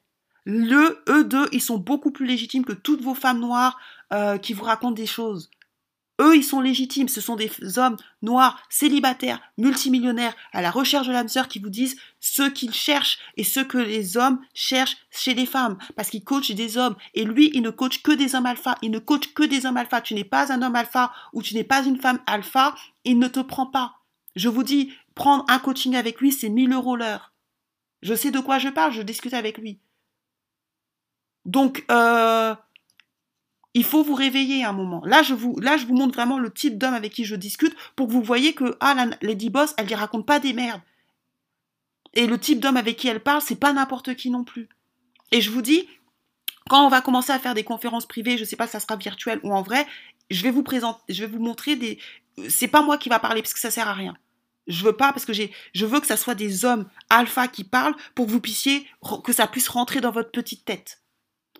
[0.45, 3.77] Le, eux deux, ils sont beaucoup plus légitimes que toutes vos femmes noires
[4.13, 5.51] euh, qui vous racontent des choses.
[6.19, 7.07] Eux, ils sont légitimes.
[7.07, 11.69] Ce sont des hommes noirs, célibataires, multimillionnaires, à la recherche de l'âme sœur qui vous
[11.69, 15.77] disent ce qu'ils cherchent et ce que les hommes cherchent chez les femmes.
[15.95, 16.95] Parce qu'ils coachent des hommes.
[17.13, 18.77] Et lui, il ne coach que des hommes alpha.
[18.81, 20.01] Il ne coach que des hommes alpha.
[20.01, 22.75] Tu n'es pas un homme alpha ou tu n'es pas une femme alpha.
[23.05, 23.95] Il ne te prend pas.
[24.35, 27.33] Je vous dis, prendre un coaching avec lui, c'est 1000 euros l'heure.
[28.01, 29.79] Je sais de quoi je parle, je discute avec lui.
[31.45, 32.55] Donc, euh,
[33.79, 35.01] il faut vous réveiller un moment.
[35.05, 37.73] Là, je vous, là, je vous montre vraiment le type d'homme avec qui je discute
[37.95, 40.81] pour que vous voyez que ah, la Lady Boss, elle ne raconte pas des merdes.
[42.13, 44.67] Et le type d'homme avec qui elle parle, c'est pas n'importe qui non plus.
[45.31, 45.87] Et je vous dis,
[46.67, 48.97] quand on va commencer à faire des conférences privées, je sais pas si ça sera
[48.97, 49.87] virtuel ou en vrai,
[50.29, 51.99] je vais vous présenter, je vais vous montrer des.
[52.49, 54.17] C'est pas moi qui va parler parce que ça sert à rien.
[54.67, 57.63] Je veux pas parce que j'ai, je veux que ça soit des hommes alpha qui
[57.63, 58.85] parlent pour que vous puissiez,
[59.23, 61.01] que ça puisse rentrer dans votre petite tête.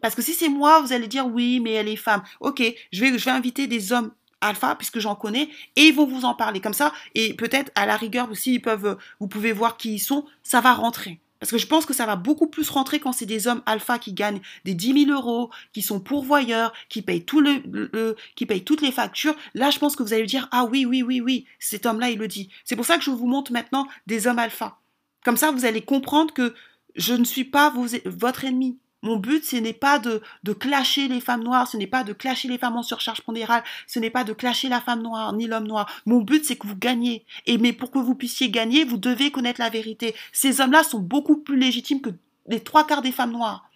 [0.01, 2.23] Parce que si c'est moi, vous allez dire oui, mais elle est femme.
[2.39, 6.05] Ok, je vais, je vais inviter des hommes alpha puisque j'en connais et ils vont
[6.05, 9.51] vous en parler comme ça et peut-être à la rigueur aussi ils peuvent, vous pouvez
[9.51, 11.19] voir qui ils sont, ça va rentrer.
[11.39, 13.97] Parce que je pense que ça va beaucoup plus rentrer quand c'est des hommes alpha
[13.97, 18.63] qui gagnent des 10 000 euros, qui sont pourvoyeurs, qui payent tout le, qui payent
[18.63, 19.35] toutes les factures.
[19.53, 22.19] Là, je pense que vous allez dire ah oui oui oui oui, cet homme-là il
[22.19, 22.49] le dit.
[22.65, 24.79] C'est pour ça que je vous montre maintenant des hommes alpha.
[25.23, 26.53] Comme ça, vous allez comprendre que
[26.95, 27.73] je ne suis pas
[28.05, 28.77] votre ennemi.
[29.01, 32.11] Mon but, ce n'est pas de, de clasher les femmes noires, ce n'est pas de
[32.11, 35.47] clasher les femmes en surcharge pondérale, ce n'est pas de clasher la femme noire ni
[35.47, 35.89] l'homme noir.
[36.05, 37.25] Mon but, c'est que vous gagnez.
[37.45, 40.15] Et mais pour que vous puissiez gagner, vous devez connaître la vérité.
[40.33, 42.09] Ces hommes-là sont beaucoup plus légitimes que
[42.47, 43.69] les trois quarts des femmes noires.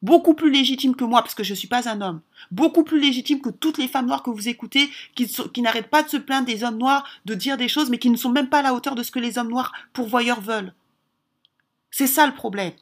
[0.00, 2.20] Beaucoup plus légitimes que moi, parce que je ne suis pas un homme.
[2.50, 6.02] Beaucoup plus légitimes que toutes les femmes noires que vous écoutez, qui, qui n'arrêtent pas
[6.02, 8.48] de se plaindre des hommes noirs, de dire des choses, mais qui ne sont même
[8.48, 10.74] pas à la hauteur de ce que les hommes noirs pourvoyeurs veulent.
[11.90, 12.72] C'est ça le problème.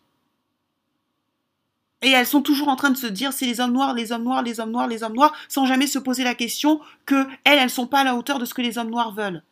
[2.02, 4.24] Et elles sont toujours en train de se dire c'est les hommes noirs, les hommes
[4.24, 7.58] noirs, les hommes noirs, les hommes noirs, sans jamais se poser la question que elles,
[7.58, 9.42] elles sont pas à la hauteur de ce que les hommes noirs veulent.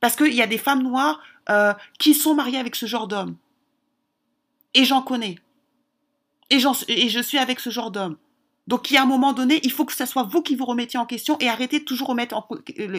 [0.00, 1.20] Parce qu'il y a des femmes noires
[1.50, 3.36] euh, qui sont mariées avec ce genre d'homme.
[4.72, 5.38] Et j'en connais.
[6.48, 8.16] Et, et je suis avec ce genre d'homme.
[8.66, 10.64] Donc, il y a un moment donné, il faut que ce soit vous qui vous
[10.64, 12.42] remettiez en question et arrêtez de toujours remettre en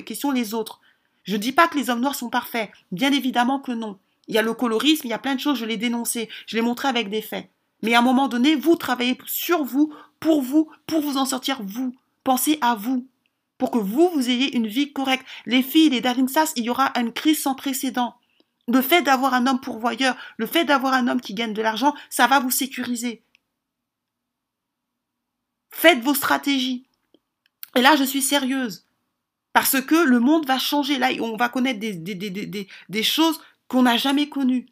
[0.03, 0.81] question les autres.
[1.23, 2.71] Je ne dis pas que les hommes noirs sont parfaits.
[2.91, 3.97] Bien évidemment que non.
[4.27, 6.29] Il y a le colorisme, il y a plein de choses, je l'ai dénoncé.
[6.45, 7.49] Je l'ai montré avec des faits.
[7.81, 11.61] Mais à un moment donné, vous travaillez sur vous, pour vous, pour vous en sortir
[11.63, 11.95] vous.
[12.23, 13.07] Pensez à vous.
[13.57, 15.23] pour que vous, vous ayez une vie correcte.
[15.45, 18.15] Les filles, les darling stars, il y aura une crise sans précédent.
[18.67, 21.93] Le fait d'avoir un homme pourvoyeur, le fait d'avoir un homme qui gagne de l'argent,
[22.09, 23.21] ça va vous sécuriser.
[25.69, 26.87] Faites vos stratégies.
[27.75, 28.87] Et là, je suis sérieuse.
[29.53, 30.97] Parce que le monde va changer.
[30.97, 34.70] Là, on va connaître des choses qu'on n'a jamais connues.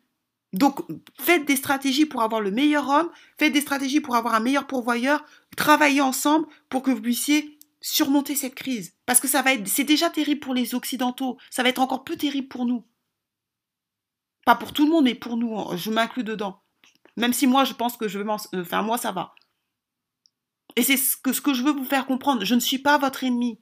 [0.54, 0.82] Donc,
[1.20, 4.66] faites des stratégies pour avoir le meilleur homme, faites des stratégies pour avoir un meilleur
[4.66, 5.24] pourvoyeur,
[5.56, 8.96] travaillez ensemble pour que vous puissiez surmonter cette crise.
[9.06, 12.04] Parce que ça va être, c'est déjà terrible pour les Occidentaux, ça va être encore
[12.04, 12.86] plus terrible pour nous.
[14.46, 16.62] Pas pour tout le monde, mais pour nous, je m'inclus dedans.
[17.16, 19.36] Même si moi, je pense que je veux, euh, enfin, moi, ça va.
[20.76, 22.46] Et c'est ce que, ce que je veux vous faire comprendre.
[22.46, 23.60] Je ne suis pas votre ennemi.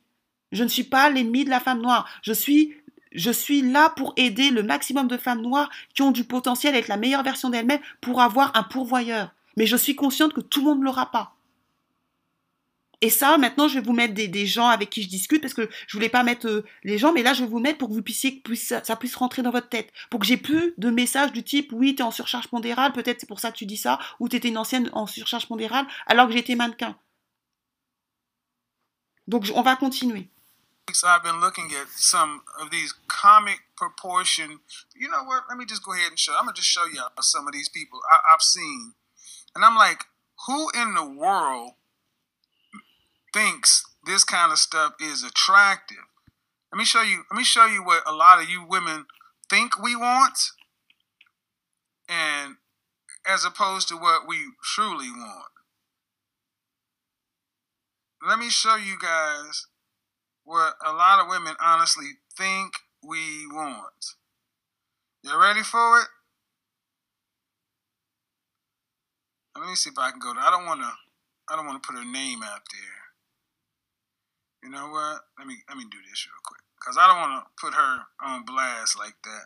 [0.52, 2.08] Je ne suis pas l'ennemi de la femme noire.
[2.22, 2.76] Je suis
[3.18, 6.78] je suis là pour aider le maximum de femmes noires qui ont du potentiel à
[6.78, 9.32] être la meilleure version d'elles-mêmes pour avoir un pourvoyeur.
[9.58, 11.34] Mais je suis consciente que tout le monde ne l'aura pas.
[13.02, 15.70] Et ça, maintenant, je vais vous mettre des, gens avec qui je discute parce que
[15.88, 17.94] je voulais pas mettre euh, les gens, mais là, je vais vous mettre pour que
[17.94, 19.92] vous puissiez, que ça, puisse rentrer dans votre tête.
[20.10, 23.20] Pour que j'ai plus de messages du type, oui, tu es en surcharge pondérale, peut-être
[23.20, 25.86] c'est pour ça que tu dis ça, ou tu étais une ancienne en surcharge pondérale,
[26.08, 26.98] alors que j'étais mannequin.
[29.28, 30.28] Donc, on va continuer.
[31.04, 34.60] I've been looking at some of these comic proportion.
[34.96, 35.44] You know what?
[35.50, 36.34] Let me just go ahead and show.
[36.34, 38.94] I'm gonna just show y'all some of these people I, I've seen,
[39.54, 40.06] and I'm like,
[40.48, 41.72] who in the world
[43.34, 45.98] thinks this kind of stuff is attractive?
[46.72, 47.24] Let me show you.
[47.30, 49.08] Let me show you what a lot of you women
[49.50, 50.40] think we want,
[52.08, 52.56] and
[53.28, 55.52] as opposed to what we truly want.
[58.26, 59.68] Let me show you guys
[60.48, 62.72] what a lot of women honestly think
[63.04, 64.16] we want.
[65.22, 66.08] You ready for it?
[69.58, 70.40] Let me see if I can go to.
[70.40, 70.92] I don't want to.
[71.50, 73.04] I don't want to put her name out there.
[74.64, 75.20] You know what?
[75.38, 78.00] Let me let me do this real quick because I don't want to put her
[78.24, 79.46] on blast like that.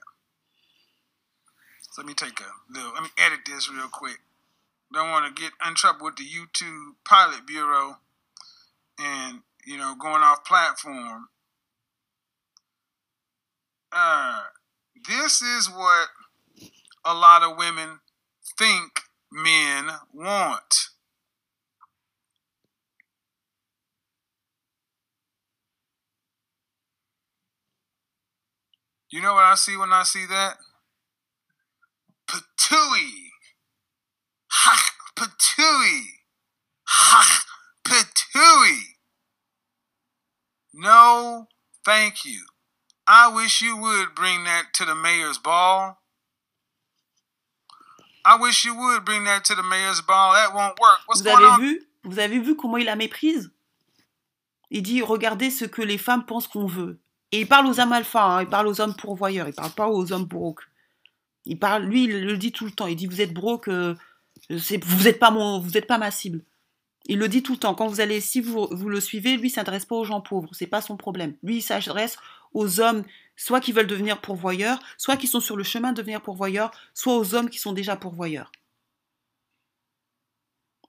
[1.89, 2.93] So let me take a little.
[2.93, 4.19] Let me edit this real quick.
[4.93, 7.97] Don't want to get in trouble with the YouTube Pilot Bureau
[8.99, 11.27] and you know, going off platform.
[13.91, 14.43] Uh,
[15.07, 16.09] this is what
[17.03, 17.99] a lot of women
[18.57, 19.01] think
[19.31, 20.89] men want.
[29.11, 30.55] You know what I see when I see that?
[32.29, 33.27] Patooey.
[34.47, 36.03] Ha, patooey.
[36.87, 37.43] Ha,
[40.81, 41.47] No,
[41.85, 42.41] thank you.
[43.05, 46.01] I wish you would bring that to the mayor's ball.
[48.25, 50.33] I wish you would bring that to the mayor's ball.
[50.33, 50.99] That won't work.
[51.05, 53.51] What's vous avez vu Vous avez vu comment il la méprise?
[54.71, 56.99] Il dit regardez ce que les femmes pensent qu'on veut.
[57.31, 59.87] Et il parle aux hommes alpha, hein, il parle aux hommes pourvoyeurs, il parle pas
[59.87, 60.61] aux hommes broke.
[61.45, 62.87] Il parle, lui, il le dit tout le temps.
[62.87, 63.95] Il dit vous êtes broke, euh,
[64.49, 66.43] vous êtes pas mon, vous êtes pas ma cible.
[67.05, 67.75] Il le dit tout le temps.
[67.75, 70.49] Quand vous allez, si vous, le suivez, lui s'adresse pas aux gens pauvres.
[70.53, 71.35] C'est pas son problème.
[71.43, 72.17] Lui, il s'adresse
[72.53, 73.03] aux hommes,
[73.35, 77.17] soit qui veulent devenir pourvoyeurs, soit qui sont sur le chemin de devenir pourvoyeurs, soit
[77.17, 78.51] aux hommes qui sont déjà pourvoyeurs.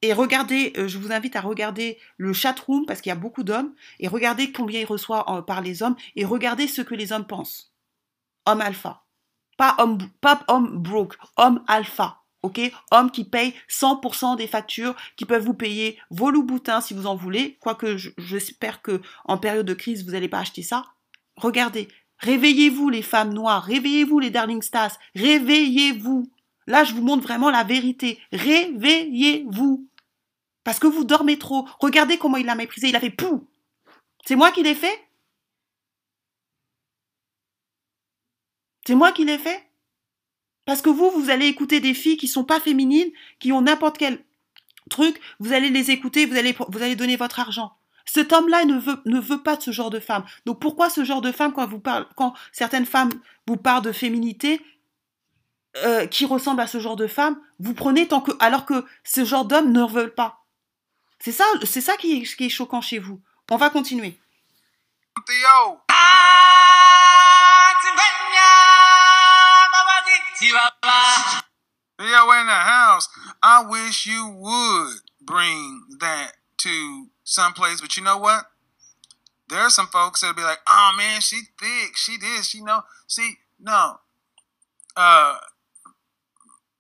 [0.03, 3.45] Et regardez, euh, je vous invite à regarder le chatroom parce qu'il y a beaucoup
[3.45, 7.13] d'hommes et regardez combien il reçoit euh, par les hommes et regardez ce que les
[7.13, 7.73] hommes pensent.
[8.45, 9.05] Homme alpha.
[9.57, 12.61] Pas homme, pas homme broke, homme alpha ok?
[12.91, 17.15] Hommes qui payent 100% des factures, qui peuvent vous payer vos loups-boutins si vous en
[17.15, 20.85] voulez, quoique j'espère que en période de crise, vous n'allez pas acheter ça.
[21.37, 21.89] Regardez,
[22.19, 26.31] réveillez-vous les femmes noires, réveillez-vous les darling stars, réveillez-vous.
[26.67, 28.21] Là, je vous montre vraiment la vérité.
[28.33, 29.89] Réveillez-vous.
[30.65, 31.69] Parce que vous dormez trop.
[31.81, 32.89] Regardez comment il l'a méprisé.
[32.89, 33.49] Il a fait pou.
[34.25, 35.09] C'est moi qui l'ai fait?
[38.87, 39.72] C'est moi qui l'ai fait?
[40.65, 43.11] Parce que vous, vous allez écouter des filles qui sont pas féminines,
[43.41, 44.25] qui ont n'importe quel
[44.91, 47.73] truc, vous allez les écouter, vous allez, vous allez donner votre argent.
[48.05, 50.25] Cet homme-là ne veut, ne veut pas de ce genre de femme.
[50.45, 53.11] Donc pourquoi ce genre de femme, quand, vous parle, quand certaines femmes
[53.47, 54.61] vous parlent de féminité,
[55.79, 59.25] euh, qui ressemble à ce genre de femme, vous prenez tant que, alors que ce
[59.25, 60.45] genre d'homme ne veulent pas.
[61.19, 63.23] C'est ça, c'est ça qui est, choquant chez vous.
[63.51, 64.19] On va continuer.
[72.43, 73.09] In the house,
[73.43, 77.81] I wish you would bring that to someplace.
[77.81, 78.47] But you know what?
[79.49, 82.85] There are some folks that'll be like, "Oh man, she thick, she this, she know."
[83.07, 84.01] See, no,
[84.97, 85.39] uh,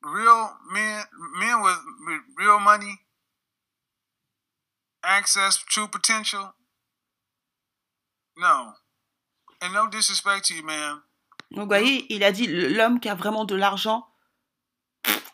[0.02, 1.04] real men,
[1.38, 1.78] men with
[2.36, 3.00] real money,
[5.04, 6.54] access, true potential.
[8.36, 8.74] No.
[9.60, 11.02] And no disrespect to you, ma'am.
[11.52, 14.08] Donc, vous voyez, il a dit l'homme qui a vraiment de l'argent,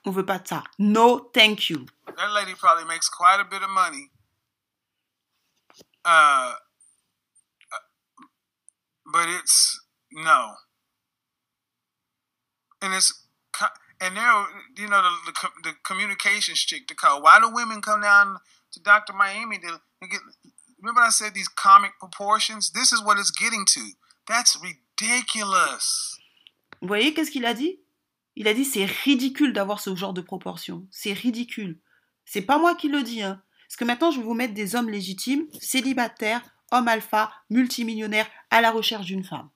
[0.04, 0.64] on veut pas de ça.
[0.78, 1.86] No, thank you.
[2.06, 4.10] That lady probably makes quite a bit of money.
[6.04, 6.54] Uh,
[7.72, 8.24] uh,
[9.12, 10.54] but it's no.
[12.82, 13.26] And it's
[14.00, 14.46] and there,
[14.76, 17.22] you know, the, the the communications chick to call.
[17.22, 18.38] Why do women come down
[18.72, 20.20] to Doctor Miami to, to get?
[20.80, 22.70] Remember, I said these comic proportions?
[22.70, 23.90] This is what it's getting to.
[24.26, 24.87] That's ridiculous.
[26.80, 27.80] Vous voyez qu'est-ce qu'il a dit?
[28.36, 30.86] Il a dit c'est ridicule d'avoir ce genre de proportion.
[30.90, 31.78] C'est ridicule.
[32.24, 33.22] C'est pas moi qui le dis.
[33.22, 33.42] Hein.
[33.66, 38.60] Parce que maintenant, je vais vous mettre des hommes légitimes, célibataires, hommes alpha, multimillionnaires, à
[38.60, 39.48] la recherche d'une femme.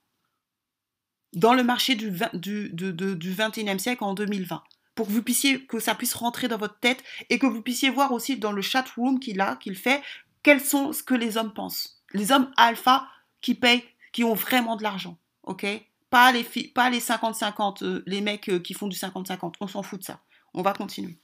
[1.32, 4.62] Dans le marché du, 20 du, de- de- du 21e siècle en 2020.
[4.94, 7.88] Pour que vous puissiez, que ça puisse rentrer dans votre tête et que vous puissiez
[7.88, 10.02] voir aussi dans le chat room qu'il a, qu'il fait,
[10.42, 12.02] quels sont ce que les hommes pensent.
[12.12, 13.08] Les hommes alpha
[13.40, 15.16] qui payent, qui ont vraiment de l'argent.
[15.44, 15.66] Ok?
[16.10, 19.54] Pas les, filles, pas les 50-50, euh, les mecs euh, qui font du 50-50.
[19.60, 20.20] On s'en fout de ça.
[20.54, 21.18] On va continuer.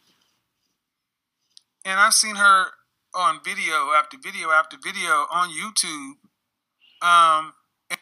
[1.89, 2.66] and I've seen her
[3.14, 6.12] on video after video after video on YouTube.
[7.01, 7.55] Um,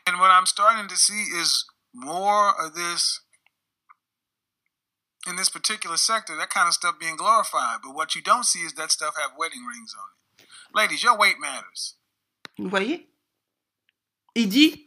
[0.07, 1.65] and what I'm starting to see is
[1.95, 3.21] more of this
[5.29, 7.79] in this particular sector, that kind of stuff being glorified.
[7.83, 10.09] But what you don't see is that stuff have wedding rings on
[10.39, 10.47] it.
[10.75, 11.95] Ladies, your weight matters.
[12.59, 13.07] Vous voyez?
[14.35, 14.86] Il dit,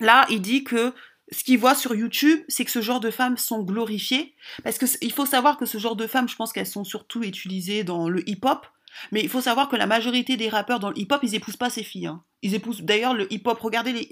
[0.00, 0.92] là, il dit que
[1.32, 4.34] ce qu'il voit sur YouTube, c'est que ce genre de femmes sont glorifiées.
[4.62, 6.84] Parce que c- il faut savoir que ce genre de femmes, je pense qu'elles sont
[6.84, 8.66] surtout utilisées dans le hip-hop.
[9.10, 11.70] Mais il faut savoir que la majorité des rappeurs dans le hip-hop, ils épousent pas
[11.70, 12.06] ces filles.
[12.06, 12.22] hein.
[12.42, 13.58] Ils épousent d'ailleurs le hip-hop.
[13.58, 14.08] Regardez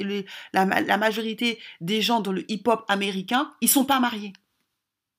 [0.55, 4.33] la majorité des gens dans le hip-hop américain, ils sont pas mariés.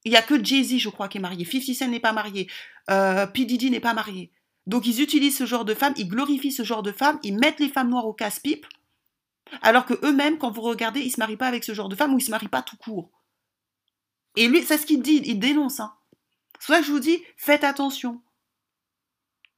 [0.06, 1.46] Il y a que Jay-Z, je crois, qui est marié.
[1.46, 2.50] 50 Cent n'est pas marié.
[2.90, 3.46] Euh, P.
[3.46, 4.32] Diddy n'est pas marié.
[4.68, 7.60] Donc ils utilisent ce genre de femmes, ils glorifient ce genre de femmes, ils mettent
[7.60, 8.66] les femmes noires au casse-pipe,
[9.62, 12.14] alors que eux-mêmes, quand vous regardez, ils se marient pas avec ce genre de femmes
[12.14, 13.12] ou ils se marient pas tout court.
[14.36, 15.80] Et lui, c'est ce qu'il dit, il dénonce.
[15.80, 15.96] Hein.
[16.60, 18.22] C'est ça que je vous dis, faites attention.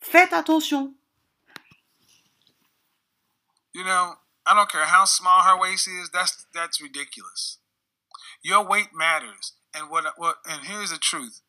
[0.01, 0.93] Faites attention.
[3.73, 4.15] You know,
[4.45, 6.09] I don't care how small her waist is.
[6.13, 7.57] That's that's ridiculous.
[8.41, 11.41] Your weight matters, and what what and here's the truth: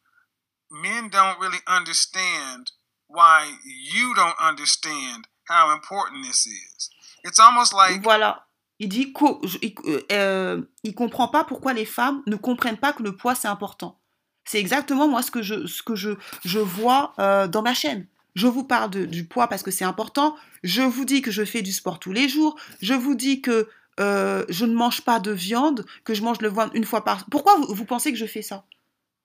[0.70, 2.72] men don't really understand
[3.07, 6.91] why you don't understand how important this is.
[7.27, 8.47] It's almost like Voilà.
[8.79, 12.93] Il dit qu'au- je- il, euh, euh, comprend pas pourquoi les femmes ne comprennent pas
[12.93, 13.99] que le poids c'est important.
[14.45, 16.11] C'est exactement moi ce que je, ce que je,
[16.45, 18.07] je vois euh, dans ma chaîne.
[18.35, 20.37] Je vous parle du poids parce que c'est important.
[20.62, 22.55] Je vous dis que je fais du sport tous les jours.
[22.83, 23.66] Je vous dis que
[23.99, 27.24] euh, je ne mange pas de viande, que je mange le viande une fois par.
[27.31, 28.64] Pourquoi vous, pensez que je fais ça?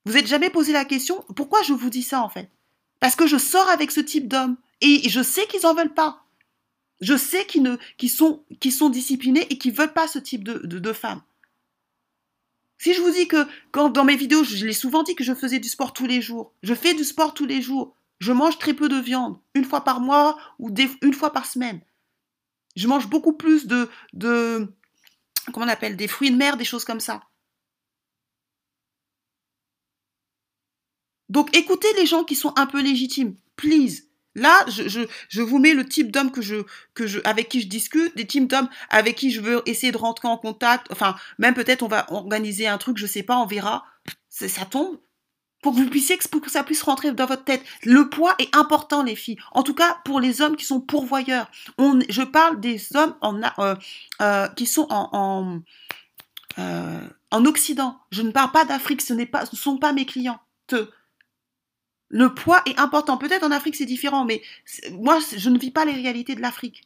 [0.05, 2.49] Vous êtes jamais posé la question Pourquoi je vous dis ça en fait?
[3.01, 6.23] Parce que je sors avec ce type d'hommes et je sais qu'ils en veulent pas.
[7.01, 11.21] Je sais qu'ils sont, disciplinés et qu'ils veulent pas ce type de, de, femmes.
[12.77, 13.47] Si je vous dis que,
[13.89, 16.53] dans mes vidéos, je l'ai souvent dit que je faisais du sport tous les jours.
[16.61, 17.95] Je fais du sport tous les jours.
[18.19, 20.71] Je mange très peu de viande, une fois par mois ou
[21.01, 21.81] une fois par semaine.
[22.75, 23.89] Je mange beaucoup plus de,
[25.51, 27.21] comment on appelle, des fruits de mer, des choses comme ça.
[31.29, 34.10] Donc écoutez les gens qui sont un peu légitimes, please.
[34.35, 36.63] Là, je, je, je vous mets le type d'homme que je,
[36.93, 39.97] que je, avec qui je discute, des types d'hommes avec qui je veux essayer de
[39.97, 40.87] rentrer en contact.
[40.91, 43.85] Enfin, même peut-être on va organiser un truc, je sais pas, on verra.
[44.29, 44.99] Ça tombe.
[45.61, 47.63] Pour que vous puissiez, pour que ça puisse rentrer dans votre tête.
[47.83, 49.37] Le poids est important, les filles.
[49.51, 51.51] En tout cas, pour les hommes qui sont pourvoyeurs.
[51.77, 53.15] On, je parle des hommes
[53.59, 53.75] euh,
[54.21, 55.59] euh, qui sont en, en,
[56.57, 57.99] euh, en Occident.
[58.11, 60.39] Je ne parle pas d'Afrique, ce n'est pas, ce ne sont pas mes clients.
[62.11, 63.17] Le poids est important.
[63.17, 64.41] Peut-être en Afrique c'est différent, mais
[64.91, 66.83] moi je ne vis pas les réalités de l'Afrique.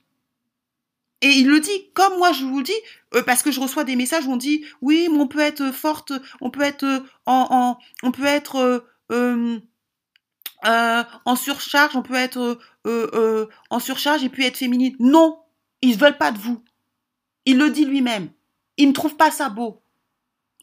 [1.21, 2.79] Et il le dit, comme moi je vous le dis,
[3.15, 5.71] euh, parce que je reçois des messages où on dit oui, mais on peut être
[5.71, 7.79] forte, on peut être euh, en,
[10.65, 12.59] euh, en surcharge, on peut être
[13.71, 14.95] en surcharge et puis être féminine.
[14.99, 15.39] Non,
[15.81, 16.63] ils veulent pas de vous.
[17.45, 18.29] Il le dit lui-même.
[18.77, 19.81] Il ne trouve pas ça beau.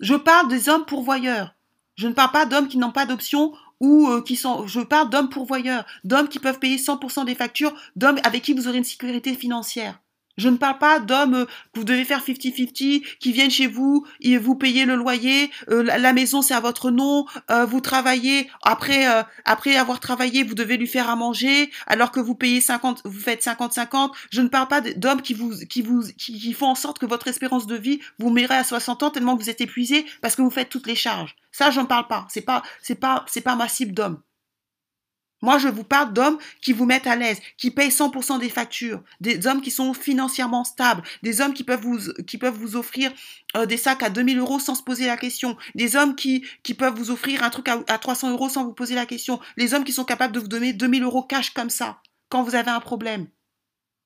[0.00, 1.54] Je parle des hommes pourvoyeurs.
[1.96, 4.66] Je ne parle pas d'hommes qui n'ont pas d'option ou euh, qui sont.
[4.66, 8.68] Je parle d'hommes pourvoyeurs, d'hommes qui peuvent payer 100% des factures, d'hommes avec qui vous
[8.68, 10.00] aurez une sécurité financière.
[10.38, 14.06] Je ne parle pas d'hommes euh, que vous devez faire 50-50, qui viennent chez vous,
[14.20, 18.48] et vous payez le loyer, euh, la, maison c'est à votre nom, euh, vous travaillez,
[18.62, 19.06] après,
[19.44, 23.20] après avoir travaillé, vous devez lui faire à manger, alors que vous payez 50, vous
[23.20, 24.12] faites 50-50.
[24.30, 27.06] Je ne parle pas d'hommes qui vous, qui vous, qui, qui font en sorte que
[27.06, 30.36] votre espérance de vie vous mérez à 60 ans tellement que vous êtes épuisé parce
[30.36, 31.36] que vous faites toutes les charges.
[31.50, 32.26] Ça, j'en parle pas.
[32.30, 34.20] C'est pas, c'est pas, c'est pas ma cible d'homme.
[35.42, 39.02] Moi, je vous parle d'hommes qui vous mettent à l'aise, qui payent 100% des factures,
[39.20, 43.12] des hommes qui sont financièrement stables, des hommes qui peuvent vous, offrir
[43.56, 46.44] euh, des sacs à 2000 euros sans se poser la question, des hommes qui,
[46.78, 49.74] peuvent vous offrir un truc à, à 300 euros sans vous poser la question, les
[49.74, 52.70] hommes qui sont capables de vous donner 2000 euros cash comme ça, quand vous avez
[52.70, 53.26] un problème.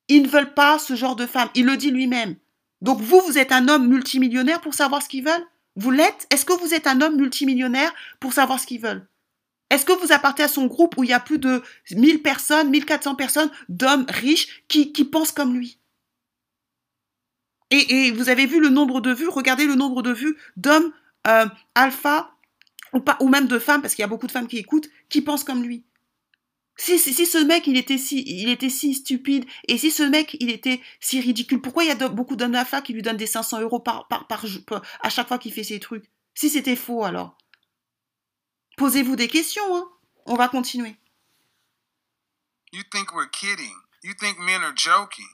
[0.09, 1.49] Ils ne veulent pas ce genre de femme.
[1.53, 2.35] Il le dit lui-même.
[2.81, 5.45] Donc vous, vous êtes un homme multimillionnaire pour savoir ce qu'ils veulent?
[5.75, 6.27] Vous l'êtes?
[6.31, 9.07] Est-ce que vous êtes un homme multimillionnaire pour savoir ce qu'ils veulent?
[9.69, 11.61] Est-ce que vous appartenez à son groupe où il y a plus de
[11.91, 15.79] 1000 personnes, 1400 personnes d'hommes riches qui, pensent comme lui?
[17.69, 20.93] Et, vous avez vu le nombre de vues, regardez le nombre de vues d'hommes
[21.27, 21.45] euh,
[21.75, 22.31] alpha
[22.93, 24.89] ou, pas, ou même de femmes, parce qu'il y a beaucoup de femmes qui écoutent,
[25.09, 25.83] qui pensent comme lui.
[26.77, 30.03] Si, si, si, ce mec il était si il était si stupide et si ce
[30.03, 33.17] mec il était si ridicule, pourquoi il y a beaucoup d'hommes alpha qui lui donnent
[33.17, 36.05] des 500 euros par, par, par, par à chaque fois qu'il fait ses trucs?
[36.35, 37.35] Si c'était faux alors
[38.77, 39.89] Posez-vous des questions, hein.
[40.27, 40.95] On va continuer.
[42.71, 43.73] You think we're kidding.
[44.03, 45.25] You think men are joking.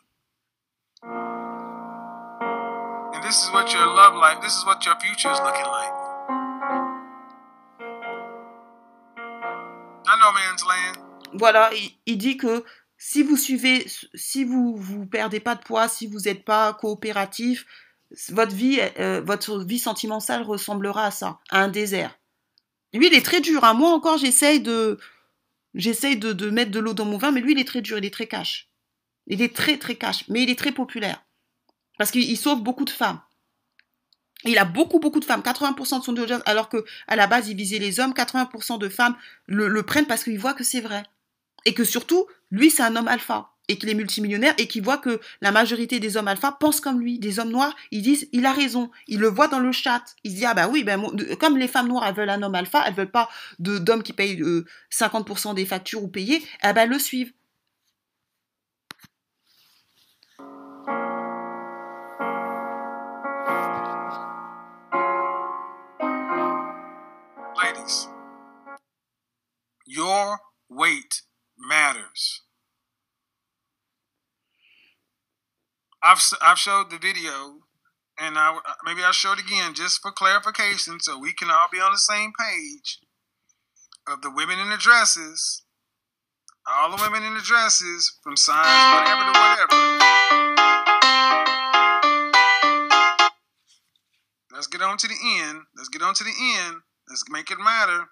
[3.13, 5.91] And this is what your love life, this is what your future is looking like.
[10.07, 10.97] I know man's land.
[11.33, 12.63] Voilà, il, il dit que
[12.97, 17.65] si vous suivez, si vous vous perdez pas de poids, si vous n'êtes pas coopératif,
[18.29, 22.17] votre vie, euh, votre vie sentimentale ressemblera à ça, à un désert.
[22.93, 23.63] Lui, il est très dur.
[23.63, 23.73] Hein.
[23.73, 24.99] Moi encore, j'essaye de,
[25.73, 28.05] j'essaye de, mettre de l'eau dans mon vin, mais lui, il est très dur, il
[28.05, 28.69] est très cash.
[29.27, 31.23] Il est très, très cash, mais il est très populaire.
[31.97, 33.21] Parce qu'il sauve beaucoup de femmes.
[34.45, 35.41] Il a beaucoup, beaucoup de femmes.
[35.41, 38.11] 80% de son audience, alors que à la base, il visait les hommes.
[38.11, 39.15] 80% de femmes
[39.47, 41.03] le prennent parce qu'ils voient que c'est vrai.
[41.65, 44.97] Et que surtout, lui, c'est un homme alpha et qu'il est multimillionnaire et qu'il voit
[44.97, 47.19] que la majorité des hommes alpha pensent comme lui.
[47.19, 48.91] Des hommes noirs, ils disent, il a raison.
[49.07, 50.03] Ils le voient dans le chat.
[50.23, 51.01] Ils se disent, ah bah oui, ben,
[51.39, 54.41] comme les femmes noires, elles veulent un homme alpha, elles veulent pas d'hommes qui payent
[54.41, 57.31] euh, 50% des factures ou payées, eh ben, elles le suivent.
[67.55, 68.09] Ladies,
[69.85, 70.37] your
[70.69, 71.23] weight
[71.57, 72.43] matters.
[76.03, 77.61] I've I've showed the video,
[78.19, 81.79] and I maybe I'll show it again just for clarification, so we can all be
[81.79, 82.99] on the same page.
[84.05, 85.63] Of the women in the dresses,
[86.67, 89.93] all the women in the dresses, from size whatever to whatever.
[94.51, 95.61] Let's get on to the end.
[95.77, 96.81] Let's get on to the end.
[97.07, 98.09] Let's make it matter.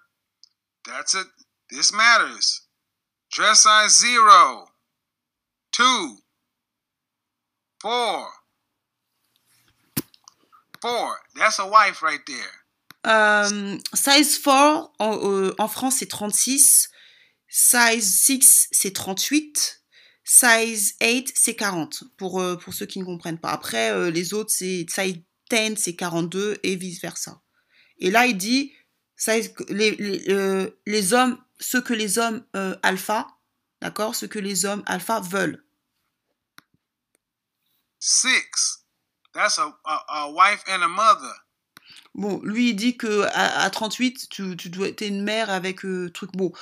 [0.86, 1.26] That's it.
[1.70, 2.62] This matters.
[3.30, 4.68] Dress size zero,
[5.72, 6.21] two,
[7.82, 8.30] Four.
[10.80, 11.16] Four.
[11.34, 12.62] That's a wife right there.
[13.04, 16.90] Euh, size 4 en, euh, en France c'est 36,
[17.48, 19.82] size 6 c'est 38,
[20.22, 23.50] size 8 c'est 40 pour, euh, pour ceux qui ne comprennent pas.
[23.50, 25.16] Après euh, les autres c'est size
[25.50, 27.40] 10 c'est 42 et vice versa.
[27.98, 28.72] Et là il dit
[29.16, 33.26] size, les, les, euh, les hommes, ce que les hommes euh, alpha,
[33.80, 35.64] d'accord, ce que les hommes alpha veulent.
[38.04, 38.82] Six.
[39.32, 41.32] That's a, a, a wife and a mother.
[42.16, 45.84] Bon, lui, il dit que à, à 38, tu, tu dois être une mère avec
[45.84, 46.32] euh, truc.
[46.32, 46.52] Bon,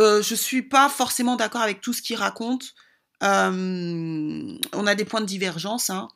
[0.00, 2.74] euh, je suis pas forcément d'accord avec tout ce qu'il raconte.
[3.22, 6.08] Euh, on a des points de divergence, hein.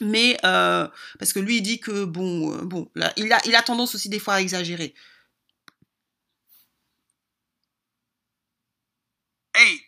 [0.00, 0.88] Mais euh,
[1.20, 3.94] parce que lui, il dit que bon, euh, bon, là, il a, il a tendance
[3.94, 4.92] aussi des fois à exagérer.
[9.54, 9.82] Eight.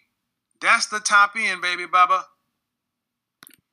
[0.61, 2.34] That's the top end, baby baba.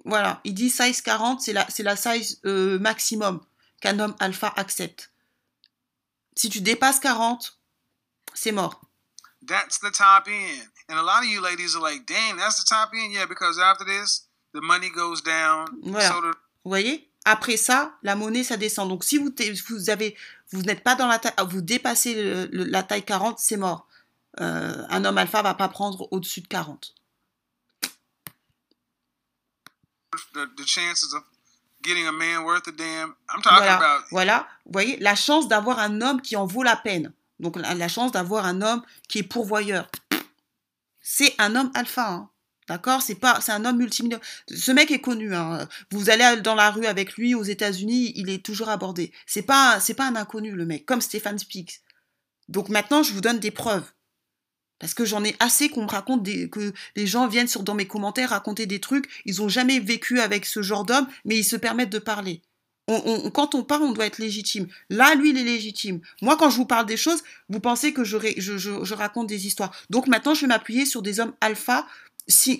[0.06, 3.40] Voilà, il dit size 40, c'est la, c'est la size euh, maximum
[3.82, 5.12] qu'un homme alpha accepte.
[6.36, 7.58] Si tu dépasses 40,
[8.34, 8.82] c'est mort.
[9.46, 10.68] That's the top end.
[10.90, 13.12] And a lot of you ladies are like, dang, that's the top end.
[13.12, 15.68] Yeah, because after this, the money goes down.
[15.84, 16.08] Voilà.
[16.10, 16.34] So the,
[16.64, 17.08] Vous voyez?
[17.26, 18.90] Après ça, la monnaie, ça descend.
[18.90, 19.30] Donc si vous,
[19.70, 20.16] vous avez,
[20.52, 23.88] vous n'êtes pas dans la taille, vous dépassez le- le- la taille 40, c'est mort.
[24.40, 26.96] Euh, un homme alpha va pas prendre au-dessus de 40.
[30.34, 31.24] The, the chances of
[31.84, 33.16] getting a man worth a damn.
[33.30, 34.48] I'm talking Voilà, about voilà.
[34.66, 37.14] Vous voyez, la chance d'avoir un homme qui en vaut la peine.
[37.40, 39.90] Donc la, la chance d'avoir un homme qui est pourvoyeur.
[41.02, 42.30] C'est un homme alpha, hein.
[42.68, 43.02] D'accord?
[43.02, 44.26] C'est pas, c'est un homme multimillionnaire.
[44.48, 45.36] Ce mec est connu.
[45.36, 45.68] Hein.
[45.90, 49.12] Vous allez dans la rue avec lui aux États-Unis, il est toujours abordé.
[49.26, 51.82] C'est pas, c'est pas un inconnu le mec, comme Stéphane Speaks.
[52.48, 53.92] Donc maintenant, je vous donne des preuves.
[54.82, 57.86] Parce que j'en ai assez qu'on me raconte des, que les gens viennent dans mes
[57.86, 59.08] commentaires raconter des trucs.
[59.26, 62.42] Ils ont jamais vécu avec ce genre d'homme, mais ils se permettent de parler.
[62.88, 64.68] quand on parle, on doit être légitime.
[64.90, 66.02] Là, lui, il est légitime.
[66.24, 69.72] Moi, quand je vous parle des choses, vous pensez que je, je, raconte des histoires.
[69.92, 71.86] Donc maintenant, je vais m'appuyer sur des hommes alpha,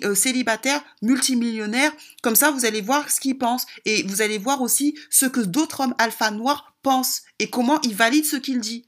[0.04, 1.92] euh, célibataires, multimillionnaires.
[2.22, 3.66] Comme ça, vous allez voir ce qu'ils pensent.
[3.84, 7.96] Et vous allez voir aussi ce que d'autres hommes alpha noirs pensent et comment ils
[7.96, 8.84] valident ce qu'ils disent.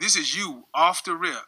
[0.00, 1.44] This is you off the rip.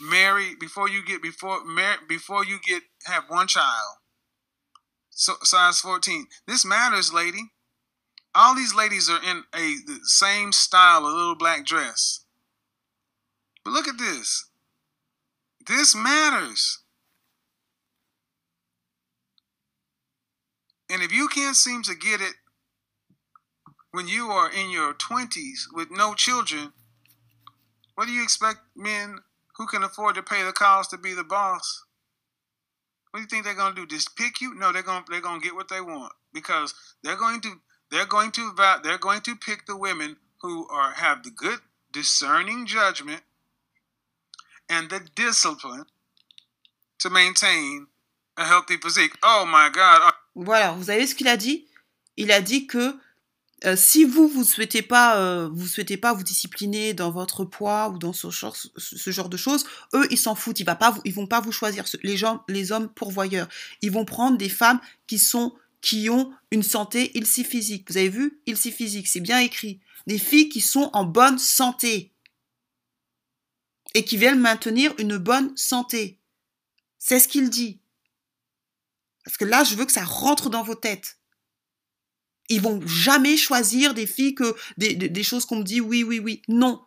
[0.00, 3.96] Marry before you get before Mary before you get have one child.
[5.10, 6.26] So, size 14.
[6.46, 7.52] This matters, lady.
[8.34, 12.24] All these ladies are in a the same style, a little black dress.
[13.64, 14.48] But look at this.
[15.66, 16.78] This matters.
[20.88, 22.34] And if you can't seem to get it
[23.92, 26.72] when you are in your 20s with no children,
[28.00, 29.18] what do you expect men
[29.58, 31.84] who can afford to pay the cost to be the boss?
[33.10, 33.86] What do you think they're going to do?
[33.86, 34.54] Just pick you?
[34.54, 36.72] No, they're going they're to get what they want because
[37.04, 41.22] they're going to they're going to they're going to pick the women who are have
[41.24, 41.58] the good
[41.92, 43.20] discerning judgment
[44.70, 45.84] and the discipline
[47.00, 47.86] to maintain
[48.38, 49.12] a healthy physique.
[49.22, 50.14] Oh my God!
[50.34, 51.66] Voilà, vous avez ce qu'il a dit.
[52.16, 52.94] Il a dit que
[53.66, 57.90] Euh, si vous vous souhaitez pas euh, vous souhaitez pas vous discipliner dans votre poids
[57.90, 61.26] ou dans ce genre, de choses, eux ils s'en foutent, ils va pas ils vont
[61.26, 61.84] pas vous choisir
[62.48, 63.48] les hommes pourvoyeurs.
[63.82, 67.90] Ils vont prendre des femmes qui sont qui ont une santé ilsi physique.
[67.90, 68.40] Vous avez vu?
[68.46, 69.80] Ilsi physique, c'est bien écrit.
[70.06, 72.12] Des filles qui sont en bonne santé
[73.94, 76.18] et qui veulent maintenir une bonne santé.
[76.98, 77.80] C'est ce qu'il dit.
[79.24, 81.19] Parce que là, je veux que ça rentre dans vos têtes
[82.50, 86.18] ils vont jamais choisir des filles que des, des, choses qu'on me dit oui, oui,
[86.18, 86.42] oui.
[86.48, 86.84] Non.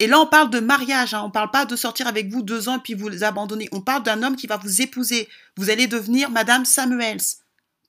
[0.00, 1.14] Et là, on parle de mariage.
[1.14, 1.22] Hein.
[1.24, 3.68] On parle pas de sortir avec vous deux ans puis vous les abandonner.
[3.72, 5.28] On parle d'un homme qui va vous épouser.
[5.56, 7.22] Vous allez devenir Madame Samuels.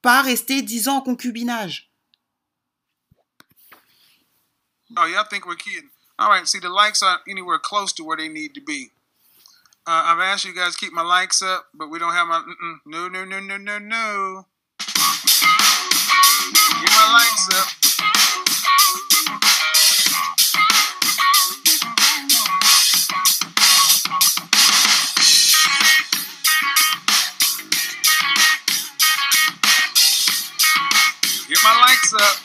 [0.01, 1.91] Pas rester dix ans en concubinage.
[4.95, 5.89] Oh, y'all think we're kidding.
[6.17, 8.91] All right, see, the likes aren't anywhere close to where they need to be.
[9.85, 12.39] Uh, I've asked you guys to keep my likes up, but we don't have my.
[12.39, 12.77] Mm-mm.
[12.85, 14.45] No, no, no, no, no, no.
[16.53, 17.67] Get my lights up.
[31.49, 32.37] Get my lights up.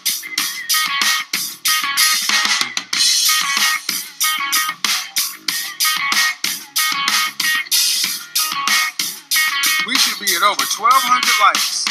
[9.86, 11.81] We should be at over 1,200 likes.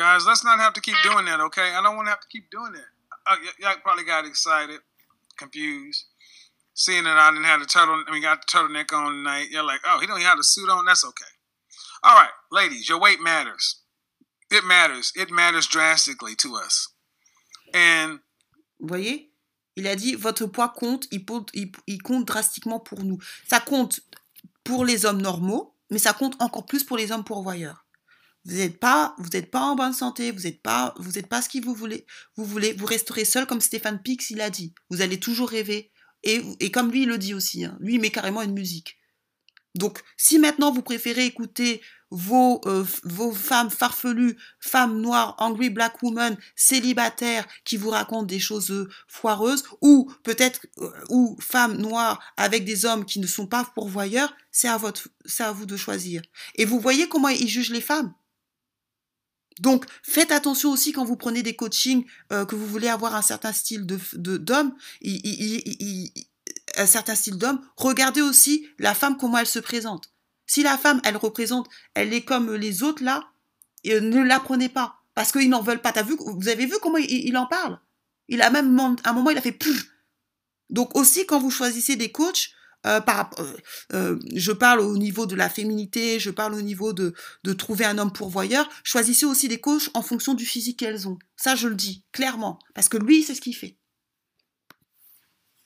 [0.00, 1.74] Guys, let's not have to keep doing that, okay?
[1.76, 2.90] I don't want to have to keep doing that.
[3.26, 4.80] Uh, y'all probably got excited,
[5.36, 6.06] confused,
[6.72, 8.02] seeing that I didn't have the turtle.
[8.08, 9.48] I mean, got the turtleneck on tonight.
[9.50, 10.86] You're like, oh, he don't have the suit on?
[10.86, 11.32] That's okay.
[12.02, 13.82] All right, ladies, your weight matters.
[14.50, 15.12] It matters.
[15.14, 16.88] It matters drastically to us.
[17.74, 18.20] And
[18.80, 19.28] voyez,
[19.76, 23.18] il a dit votre poids compte, il, il, il compte drastiquement pour nous.
[23.46, 24.00] Ça compte
[24.64, 27.84] pour les hommes normaux, mais ça compte encore plus pour les hommes pourvoyeurs.
[28.44, 31.62] Vous n'êtes pas, vous pas en bonne santé, vous n'êtes pas, vous pas ce que
[31.62, 32.06] vous voulez.
[32.36, 34.74] Vous voulez, vous resterez seul comme Stéphane Pix il a dit.
[34.88, 35.92] Vous allez toujours rêver.
[36.22, 38.98] Et, et comme lui il le dit aussi, hein, lui il met carrément une musique.
[39.74, 41.80] Donc, si maintenant vous préférez écouter
[42.10, 48.40] vos, euh, vos femmes farfelues, femmes noires, angry black women, célibataires, qui vous racontent des
[48.40, 53.46] choses euh, foireuses, ou peut-être, euh, ou femmes noires avec des hommes qui ne sont
[53.46, 56.20] pas pourvoyeurs, c'est à votre, c'est à vous de choisir.
[56.56, 58.12] Et vous voyez comment ils jugent les femmes?
[59.58, 63.22] Donc, faites attention aussi quand vous prenez des coachings, euh, que vous voulez avoir un
[63.22, 63.98] certain style de
[64.36, 64.74] d'homme,
[66.76, 67.60] un certain style d'homme.
[67.76, 70.12] Regardez aussi la femme comment elle se présente.
[70.46, 73.28] Si la femme, elle représente, elle est comme les autres là,
[73.84, 75.90] ne la prenez pas parce qu'ils n'en veulent pas.
[75.90, 77.78] As vu, vous avez vu comment il, il en parle?
[78.28, 79.90] Il a même à un moment il a fait plus.
[80.70, 82.50] Donc aussi quand vous choisissez des coachs,
[82.86, 83.56] euh, par, euh,
[83.92, 87.14] euh, je parle au niveau de la féminité, je parle au niveau de,
[87.44, 88.68] de trouver un homme pourvoyeur.
[88.84, 91.18] Choisissez aussi des coachs en fonction du physique qu'elles ont.
[91.36, 93.76] Ça, je le dis clairement, parce que lui, c'est ce qu'il fait.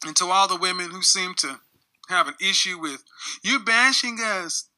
[0.06, 1.48] And to all the women who seem to
[2.08, 3.02] have an issue with
[3.42, 4.68] you bashing us,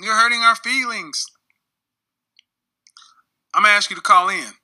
[0.00, 1.26] you're hurting our feelings.
[3.52, 4.54] I'm gonna ask you to call in.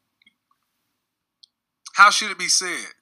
[1.95, 2.95] How should it be said?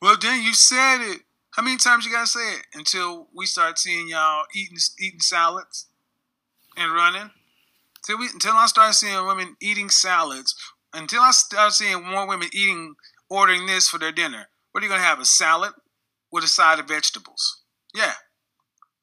[0.00, 1.22] Well, then you said it.
[1.56, 5.86] How many times you gotta say it until we start seeing y'all eating eating salads
[6.76, 7.30] and running
[8.04, 10.54] Till we until I start seeing women eating salads,
[10.92, 12.96] until I start seeing more women eating
[13.30, 14.48] ordering this for their dinner.
[14.72, 15.20] What are you gonna have?
[15.20, 15.72] A salad
[16.30, 17.62] with a side of vegetables.
[17.94, 18.14] Yeah.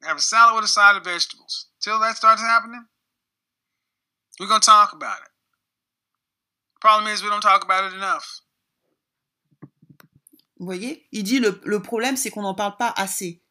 [0.03, 1.67] Have a salad with a side of vegetables.
[1.79, 2.85] Till that starts happening,
[4.39, 5.29] we're gonna talk about it.
[6.79, 8.41] Problem is we don't talk about it enough.
[10.61, 11.07] Vous voyez?
[11.11, 13.41] Il dit le, le problème, c'est qu'on n'en parle pas assez.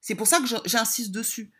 [0.00, 1.52] C'est pour ça que j'insiste dessus.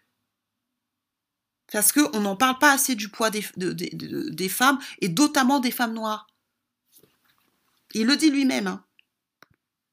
[1.71, 5.09] Parce qu'on n'en parle pas assez du poids des, de- de- de- des femmes, et
[5.09, 6.27] notamment des femmes noires.
[7.95, 8.67] Il le dit lui-même.
[8.67, 8.85] hein.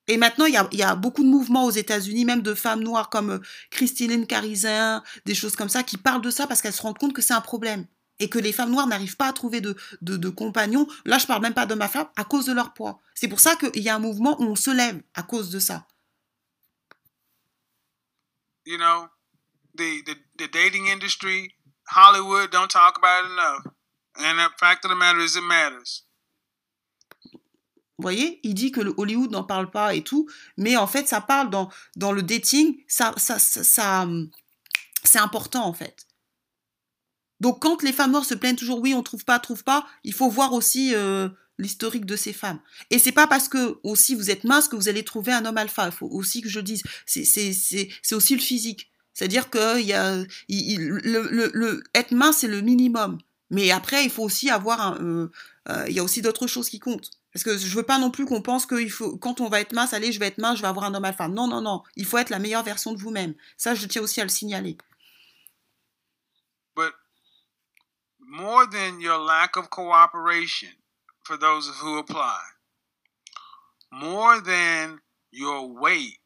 [0.07, 3.29] Et maintenant, il y, a, beaucoup de mouvements aux États-Unis, même de femmes noires comme
[3.29, 6.97] euh, Christine Carizin, des choses comme ça, qui parlent de ça parce qu'elles se rendent
[6.97, 7.86] compte que c'est un problème.
[8.22, 10.88] Et que les femmes noires n'arrivent pas à trouver de, de, de compagnons.
[11.05, 13.01] Là, je parle même pas de ma femme, à cause de leur poids.
[13.15, 15.59] C'est pour ça qu'il y a un mouvement où on se lève à cause de
[15.59, 15.88] ça.
[18.65, 19.09] You know,
[19.76, 21.55] the, the the dating industry,
[21.88, 23.74] Hollywood don't talk about it enough.
[24.15, 26.05] And the fact of the matter is it matters.
[27.97, 31.07] Vous voyez, il dit que le Hollywood n'en parle pas et tout, mais en fait,
[31.07, 34.30] ça parle dans, dans le dating, ça, ça, ça, ça, hum,
[35.03, 36.07] c'est important en fait.
[37.42, 40.14] Donc quand les femmes noires se plaignent toujours, oui, on trouve pas, trouve pas, il
[40.14, 41.28] faut voir aussi euh,
[41.58, 42.60] l'historique de ces femmes.
[42.92, 45.58] Et c'est pas parce que aussi vous êtes mince que vous allez trouver un homme
[45.58, 45.88] alpha.
[45.88, 48.92] Il faut aussi que je dise, c'est aussi le physique.
[49.14, 53.18] C'est-à-dire que y a le, le être mince c'est le minimum.
[53.50, 55.30] Mais après, il faut aussi avoir un, euh,
[55.70, 57.10] euh, il y a aussi d'autres choses qui comptent.
[57.34, 59.60] Parce que je veux pas non plus qu'on pense que il faut, quand on va
[59.62, 61.28] être mince, allez, je vais être mince, je vais avoir un homme alpha.
[61.28, 61.84] Non, non, non.
[61.96, 63.34] Il faut être la meilleure version de vous-même.
[63.58, 64.78] Ça, je tiens aussi à le signaler.
[68.32, 70.69] More than your lack of cooperation
[71.21, 72.39] for those who apply,
[73.91, 74.99] more than
[75.32, 76.17] your weight.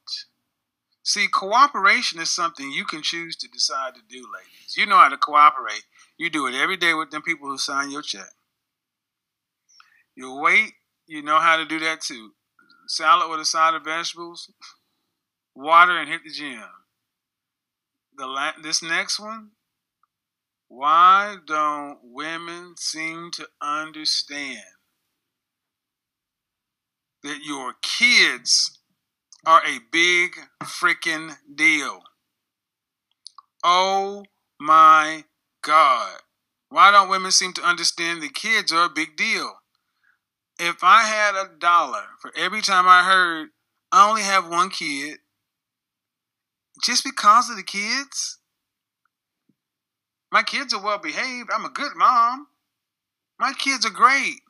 [1.01, 4.75] See, cooperation is something you can choose to decide to do, ladies.
[4.77, 5.83] You know how to cooperate.
[6.17, 8.29] You do it every day with them people who sign your check.
[10.15, 10.73] Your weight,
[11.07, 12.33] you know how to do that too.
[12.87, 14.51] Salad with a side of vegetables,
[15.55, 16.61] water, and hit the gym.
[18.15, 19.51] The la- this next one,
[20.68, 24.59] why don't women seem to understand
[27.24, 28.80] that your kids
[29.45, 30.32] are a big
[30.63, 32.01] freaking deal?
[33.63, 34.26] Oh
[34.59, 35.26] my
[35.61, 36.20] God.
[36.70, 39.59] Why don't women seem to understand that kids are a big deal?
[40.59, 43.49] If I had a dollar for every time I heard,
[43.91, 45.20] I only have one kid,
[46.84, 48.39] just because of the kids,
[50.36, 51.49] my kids are well behaved.
[51.49, 52.47] I'm a good mom.
[53.39, 54.41] My kids are great.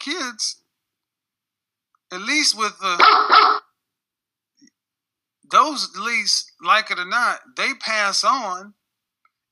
[0.00, 0.56] Kids,
[2.12, 3.60] at least with the
[5.52, 8.74] those at least, like it or not, they pass on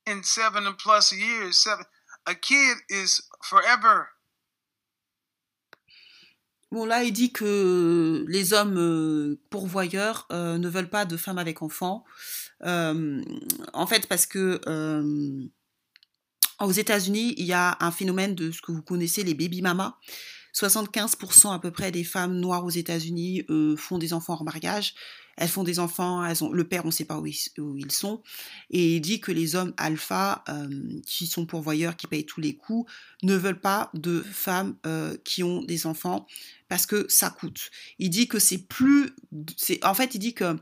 [0.05, 1.63] in seven plus years.
[1.63, 1.85] Seven
[2.27, 4.09] a kid is forever.
[6.73, 11.39] Bon, là, il dit que les hommes euh, pourvoyeurs euh, ne veulent pas de femmes
[11.39, 12.05] avec enfants.
[12.65, 13.23] Euh,
[13.73, 15.45] en fait, parce que euh,
[16.61, 19.97] aux États-Unis, il y a un phénomène de ce que vous connaissez, les baby mamas.
[20.55, 24.95] 75% à peu près des femmes noires aux États-Unis euh, font des enfants en mariage.
[25.37, 28.23] Elles font des enfants, elles ont le père, on ne sait pas où ils, sont.
[28.71, 30.45] Et il dit que les hommes alpha,
[31.05, 32.87] qui sont pourvoyeurs, qui payent tous les coûts,
[33.25, 34.77] ne veulent pas de femmes
[35.25, 36.29] qui ont des enfants
[36.69, 37.73] parce que ça coûte.
[37.99, 39.11] Il dit que c'est plus,
[39.83, 40.57] en fait, il dit que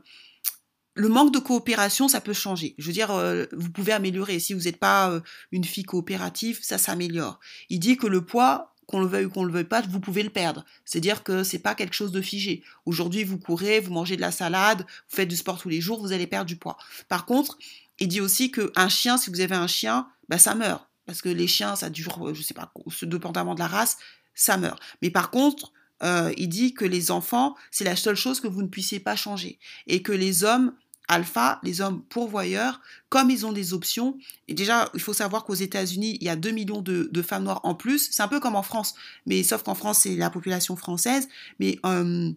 [0.95, 2.75] le manque de coopération, ça peut changer.
[2.77, 4.39] Je veux dire, euh, vous pouvez améliorer.
[4.39, 5.21] Si vous n'êtes pas euh,
[5.51, 7.39] une fille coopérative, ça s'améliore.
[7.69, 10.23] Il dit que le poids, qu'on le veuille ou qu'on le veuille pas, vous pouvez
[10.23, 10.65] le perdre.
[10.85, 12.63] C'est-à-dire que c'est pas quelque chose de figé.
[12.85, 15.99] Aujourd'hui, vous courez, vous mangez de la salade, vous faites du sport tous les jours,
[15.99, 16.77] vous allez perdre du poids.
[17.09, 17.57] Par contre,
[17.99, 20.87] il dit aussi qu'un chien, si vous avez un chien, bah, ça meurt.
[21.05, 22.71] Parce que les chiens, ça dure, je sais pas,
[23.01, 23.97] dépendamment de la race,
[24.35, 24.79] ça meurt.
[25.01, 28.61] Mais par contre, euh, il dit que les enfants, c'est la seule chose que vous
[28.61, 29.59] ne puissiez pas changer.
[29.87, 30.73] Et que les hommes
[31.07, 35.53] alpha, les hommes pourvoyeurs, comme ils ont des options, et déjà, il faut savoir qu'aux
[35.53, 38.55] États-Unis, il y a 2 millions de, femmes noires en plus, c'est un peu comme
[38.55, 38.95] en France,
[39.25, 41.27] mais sauf qu'en France, c'est la population française,
[41.59, 42.31] mais euh,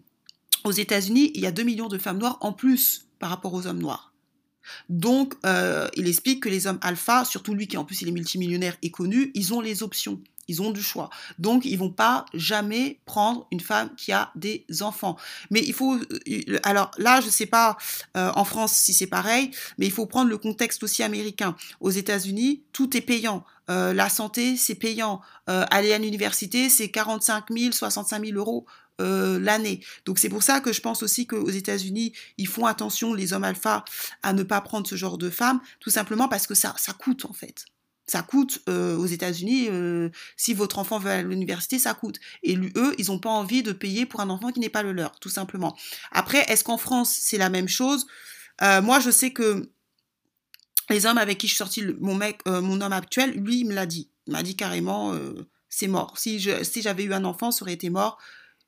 [0.63, 3.67] aux États-Unis, il y a 2 millions de femmes noires en plus par rapport aux
[3.67, 4.13] hommes noirs.
[4.89, 8.11] Donc, euh, il explique que les hommes alpha, surtout lui qui en plus il est
[8.11, 10.21] multimillionnaire et connu, ils ont les options.
[10.47, 11.09] Ils ont du choix.
[11.39, 15.17] Donc, ils vont pas jamais prendre une femme qui a des enfants.
[15.51, 15.97] Mais il faut,
[16.63, 17.77] alors là, je sais pas
[18.15, 21.55] euh, en France si c'est pareil, mais il faut prendre le contexte aussi américain.
[21.79, 23.43] Aux États-Unis, tout est payant.
[23.69, 25.21] Euh, la santé, c'est payant.
[25.49, 28.65] Euh, aller à l'université, c'est 45 000, 65 000 euros
[28.99, 29.81] euh, l'année.
[30.05, 33.43] Donc c'est pour ça que je pense aussi qu'aux États-Unis, ils font attention, les hommes
[33.43, 33.85] alpha,
[34.23, 37.25] à ne pas prendre ce genre de femmes, tout simplement parce que ça, ça coûte
[37.25, 37.65] en fait.
[38.07, 42.19] Ça coûte euh, aux États-Unis, euh, si votre enfant va à l'université, ça coûte.
[42.43, 44.93] Et eux, ils n'ont pas envie de payer pour un enfant qui n'est pas le
[44.93, 45.75] leur, tout simplement.
[46.11, 48.07] Après, est-ce qu'en France, c'est la même chose?
[48.61, 49.69] Moi, je sais que
[50.89, 53.85] les hommes avec qui je suis sortie, mon mec, homme actuel, lui, il me l'a
[53.85, 54.09] dit.
[54.25, 55.13] Il m'a dit carrément,
[55.69, 56.17] c'est mort.
[56.17, 58.17] Si j'avais eu un enfant, ça aurait été mort.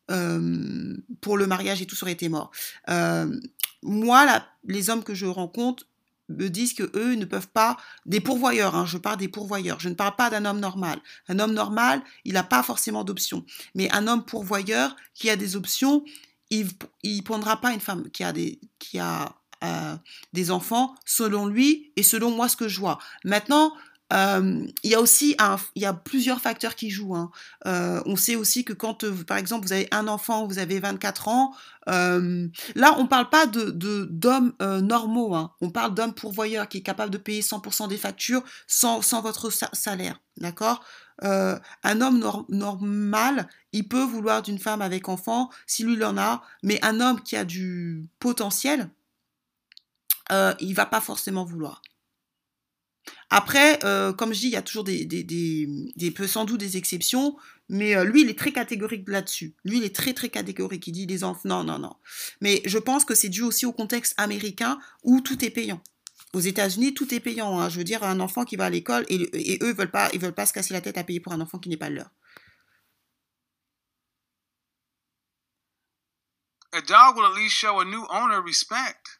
[0.09, 2.51] Euh, pour le mariage et tout, ça aurait été mort.
[2.89, 3.39] Euh,
[3.83, 5.85] moi, les hommes que je rencontre
[6.29, 8.75] me disent que eux ne peuvent pas des pourvoyeurs.
[8.75, 9.79] Hein, je parle des pourvoyeurs.
[9.79, 10.99] Je ne parle pas d'un homme normal.
[11.27, 13.45] Un homme normal, il n'a pas forcément d'options.
[13.75, 16.03] Mais un homme pourvoyeur qui a des options,
[16.49, 16.69] il
[17.03, 19.95] ne prendra pas une femme qui a des qui a euh,
[20.31, 22.97] des enfants selon lui et selon moi ce que je vois.
[23.25, 23.73] Maintenant,
[24.11, 27.15] il y a aussi un, il y a plusieurs facteurs qui jouent.
[27.15, 27.31] Hein.
[27.65, 31.27] Euh, on sait aussi que quand, par exemple, vous avez un enfant, vous avez 24
[31.27, 31.53] ans,
[31.87, 33.69] là, on parle pas de
[34.09, 35.35] d'hommes normaux.
[35.35, 35.51] Hein.
[35.61, 39.51] On parle d'hommes pourvoyeurs qui est capable de payer 100% des factures sans, sans votre
[39.73, 40.83] salaire, d'accord?
[41.21, 46.83] Un homme normal, il peut vouloir d'une femme avec enfant si lui en a, mais
[46.83, 48.89] un homme qui a du potentiel,
[50.31, 51.81] il va pas forcément vouloir.
[53.29, 56.45] Après, euh, comme je dis, il y a toujours des, des, des, des peu sans
[56.45, 57.37] doute des exceptions,
[57.69, 59.53] mais euh, lui, il est très catégorique là-dessus.
[59.63, 60.87] Lui, il est très très catégorique.
[60.87, 61.95] Il dit les enfants, non, non, non.
[62.41, 65.81] Mais je pense que c'est dû aussi au contexte américain où tout est payant.
[66.33, 67.59] Aux États-Unis, tout est payant.
[67.59, 67.69] Hein.
[67.69, 70.33] Je veux dire, un enfant qui va à l'école et, eux veulent pas, ils veulent
[70.33, 72.09] pas se casser la tête à payer pour un enfant qui n'est pas leur.
[76.71, 79.18] A dog will at least show a new owner respect.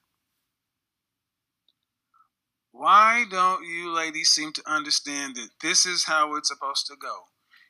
[2.80, 7.26] Why don't you ladies seem to understand that this is how it's supposed to go?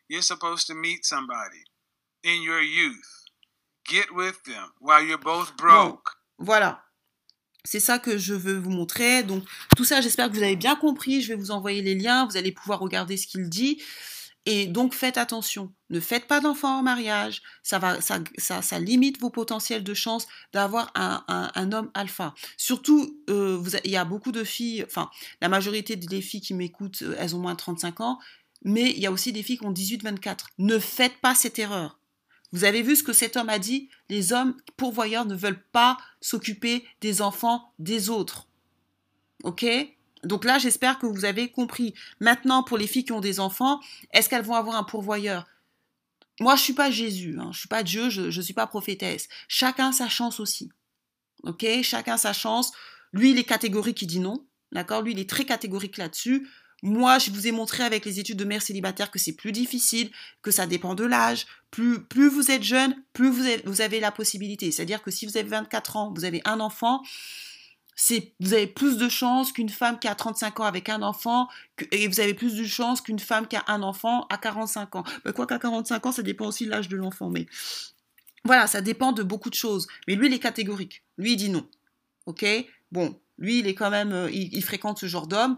[0.08, 1.64] You're supposed to meet somebody
[2.24, 3.26] in your youth,
[3.88, 6.12] get with them while you're both broke.
[6.38, 6.82] Bon, voilà.
[7.66, 9.24] C'est ça que je veux vous montrer.
[9.24, 9.44] Donc,
[9.76, 11.24] tout ça, j'espère que vous avez bien compris.
[11.24, 12.28] Je vais vous envoyer les liens.
[12.28, 13.82] Vous allez pouvoir regarder ce qu'il dit.
[14.52, 19.20] Et donc faites attention, ne faites pas d'enfants en mariage, ça, va, ça, ça, limite
[19.20, 22.34] vos potentiels de chance d'avoir un, homme alpha.
[22.58, 27.04] Surtout, euh, il y a beaucoup de filles, enfin la majorité des filles qui m'écoutent,
[27.04, 28.18] euh, elles ont moins de 35 ans,
[28.64, 30.46] mais il y a aussi des filles qui ont 18-24.
[30.58, 32.00] Ne faites pas cette erreur.
[32.52, 33.90] Vous avez vu ce que cet homme a dit?
[34.10, 38.48] Les hommes pourvoyeurs ne veulent pas s'occuper des enfants des autres.
[39.44, 39.64] Ok?
[40.24, 41.94] Donc là, j'espère que vous avez compris.
[42.20, 43.80] Maintenant, pour les filles qui ont des enfants,
[44.12, 45.48] est-ce qu'elles vont avoir un pourvoyeur?
[46.40, 49.28] Moi, je suis pas Jésus, hein, je suis pas Dieu, je, ne suis pas prophétesse.
[49.48, 50.70] Chacun sa chance aussi.
[51.44, 51.66] Ok?
[51.84, 52.72] Chacun sa chance.
[53.12, 54.46] Lui, il est catégorique, il dit non.
[54.72, 55.02] D'accord?
[55.02, 56.48] Lui, il est très catégorique là-dessus.
[56.82, 60.12] Moi, je vous ai montré avec les études de mère célibataire que c'est plus difficile,
[60.42, 61.46] que ça dépend de l'âge.
[61.72, 64.72] Plus, plus vous êtes jeune, plus vous avez, vous avez la possibilité.
[64.72, 67.04] C'est-à-dire que si vous avez 24 ans, vous avez un enfant,
[68.40, 71.48] vous avez plus de chances qu'une femme qui a 35 ans avec un enfant,
[71.92, 75.04] et vous avez plus de chances qu'une femme qui a un enfant à 45 ans.
[75.36, 77.30] Quoi qu'à 45 ans, ça dépend aussi de l'âge de l'enfant.
[77.30, 77.46] Mais
[78.46, 79.88] voilà, ça dépend de beaucoup de choses.
[80.08, 81.04] Mais lui, il est catégorique.
[81.18, 81.68] Lui, il dit non.
[82.26, 82.46] Ok?
[82.92, 85.58] Bon, lui, il est quand même, euh, il, fréquente ce genre d'homme.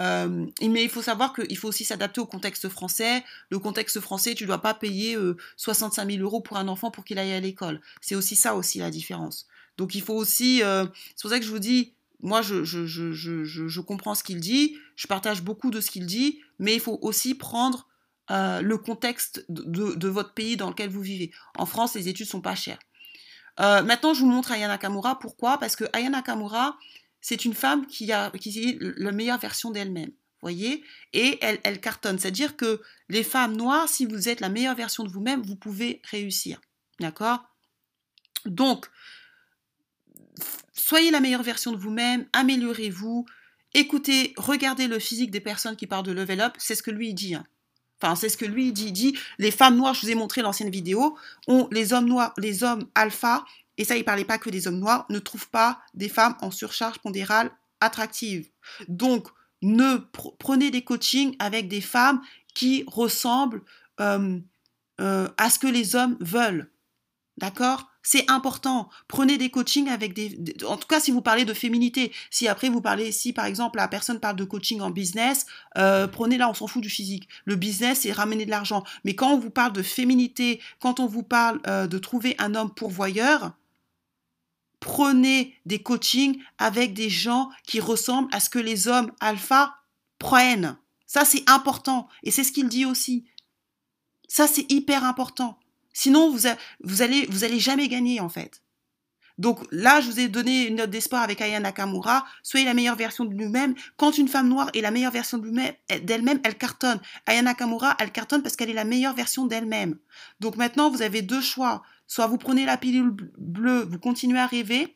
[0.00, 3.22] Euh, mais il faut savoir qu'il faut aussi s'adapter au contexte français.
[3.50, 5.16] Le contexte français, tu ne dois pas payer
[5.56, 7.80] 65 euh, 000 euros pour un enfant pour qu'il aille à l'école.
[8.00, 9.46] C'est aussi ça aussi la différence.
[9.78, 10.84] Donc il faut aussi, euh,
[11.16, 15.42] c'est pour ça que je vous dis, moi je, comprends ce qu'il dit, je partage
[15.42, 17.88] beaucoup de ce qu'il dit, mais il faut aussi prendre
[18.30, 21.32] euh, le contexte de, votre pays dans lequel vous vivez.
[21.56, 22.78] En France, les études sont pas chères.
[23.60, 25.18] Euh, maintenant, je vous montre Ayana Nakamura.
[25.18, 25.58] Pourquoi?
[25.58, 26.22] Parce que Ayana
[27.20, 30.10] c'est une femme qui est la meilleure version d'elle-même.
[30.40, 30.82] Voyez?
[31.12, 32.18] Et elle, elle cartonne.
[32.18, 36.02] C'est-à-dire que les femmes noires, si vous êtes la meilleure version de vous-même, vous pouvez
[36.10, 36.60] réussir.
[36.98, 37.44] D'accord?
[38.44, 38.90] Donc,
[40.72, 43.26] soyez la meilleure version de vous-même, améliorez-vous,
[43.74, 47.14] écoutez, regardez le physique des personnes qui parlent de level up, c'est ce que lui
[47.14, 47.34] dit.
[47.34, 47.44] Hein.
[48.02, 48.86] Enfin, c'est ce que lui dit.
[48.86, 52.32] Il dit les femmes noires, je vous ai montré l'ancienne vidéo, ont les hommes noirs,
[52.36, 53.44] les hommes alpha,
[53.78, 56.50] et ça, il parlait pas que des hommes noirs, ne trouvent pas des femmes en
[56.50, 57.50] surcharge pondérale
[57.80, 58.48] attractives.
[58.88, 59.28] Donc,
[59.62, 59.98] ne
[60.38, 62.20] prenez des coachings avec des femmes
[62.54, 63.62] qui ressemblent
[64.00, 64.38] euh,
[65.00, 66.70] euh, à ce que les hommes veulent.
[67.42, 67.90] D'accord?
[68.04, 68.88] C'est important.
[69.08, 72.12] Prenez des coachings avec des, en tout cas si vous parlez de féminité.
[72.30, 75.46] Si après vous parlez, si par exemple la personne parle de coaching en business,
[75.76, 77.28] euh, prenez là, on s'en fout du physique.
[77.44, 78.84] Le business c'est ramener de l'argent.
[79.04, 82.54] Mais quand on vous parle de féminité, quand on vous parle euh, de trouver un
[82.54, 83.54] homme pourvoyeur,
[84.78, 89.74] prenez des coachings avec des gens qui ressemblent à ce que les hommes alpha
[90.20, 90.76] prennent.
[91.08, 93.24] Ça c'est important et c'est ce qu'il dit aussi.
[94.28, 95.58] Ça c'est hyper important.
[95.92, 96.48] Sinon, vous,
[96.82, 98.62] vous, allez, vous allez jamais gagner, en fait.
[99.38, 102.24] Donc là, je vous ai donné une note d'espoir avec Aya Nakamura.
[102.42, 103.74] Soyez la meilleure version de lui-même.
[103.96, 107.00] Quand une femme noire est la meilleure version d'elle-même, elle cartonne.
[107.26, 109.98] Aya Nakamura, elle cartonne parce qu'elle est la meilleure version d'elle-même.
[110.40, 111.82] Donc maintenant, vous avez deux choix.
[112.06, 114.94] Soit vous prenez la pilule bleue, vous continuez à rêver.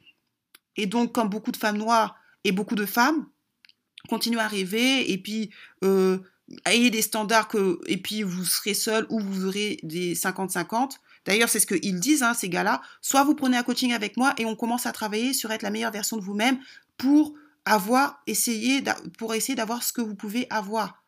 [0.77, 3.27] Et donc, comme beaucoup de femmes noires et beaucoup de femmes,
[4.09, 5.11] continuez à rêver.
[5.11, 5.51] Et puis,
[5.83, 6.19] euh,
[6.65, 10.93] ayez des standards que, et puis vous serez seul ou vous aurez des 50-50.
[11.25, 12.83] D'ailleurs, c'est ce qu'ils disent, hein, ces gars-là.
[13.01, 15.71] Soit vous prenez un coaching avec moi et on commence à travailler sur être la
[15.71, 16.59] meilleure version de vous-même
[16.97, 18.83] pour avoir essayé,
[19.19, 21.03] pour essayer d'avoir ce que vous pouvez avoir.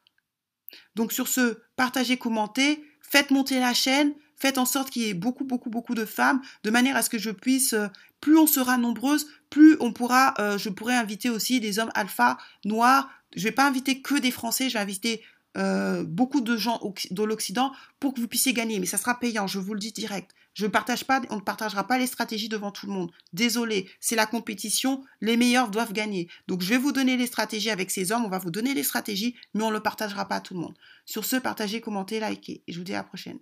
[0.96, 5.14] Donc sur ce, partagez, commentez, faites monter la chaîne, faites en sorte qu'il y ait
[5.14, 7.86] beaucoup, beaucoup, beaucoup de femmes, de manière à ce que je puisse, euh,
[8.20, 12.38] plus on sera nombreuses, plus on pourra, euh, je pourrai inviter aussi des hommes alpha
[12.64, 13.08] noirs.
[13.36, 15.22] Je vais pas inviter que des Français, je vais inviter
[15.56, 16.80] euh, beaucoup de gens
[17.10, 18.78] de l'Occident pour que vous puissiez gagner.
[18.80, 20.32] Mais ça sera payant, je vous le dis direct.
[20.54, 23.12] Je partage pas, on ne partagera pas les stratégies devant tout le monde.
[23.32, 26.28] Désolé, c'est la compétition, les meilleurs doivent gagner.
[26.48, 28.82] Donc je vais vous donner les stratégies avec ces hommes, on va vous donner les
[28.82, 30.74] stratégies, mais on ne le partagera pas à tout le monde.
[31.04, 32.62] Sur ce, partagez, commentez, likez.
[32.66, 33.38] Et je vous dis à la prochaine.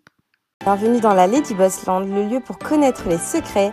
[0.60, 3.72] Bienvenue dans la Lady Boss Land, le lieu pour connaître les secrets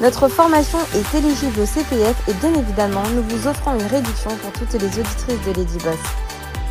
[0.00, 4.50] Notre formation est éligible au CPF et bien évidemment, nous vous offrons une réduction pour
[4.52, 5.98] toutes les auditrices de Lady Boss.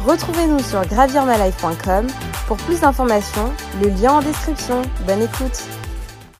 [0.06, 2.07] Retrouvez-nous sur gravirmalife.com
[2.47, 3.53] pour plus d'informations,
[3.84, 4.81] le lien en description.
[5.06, 5.61] Bonne écoute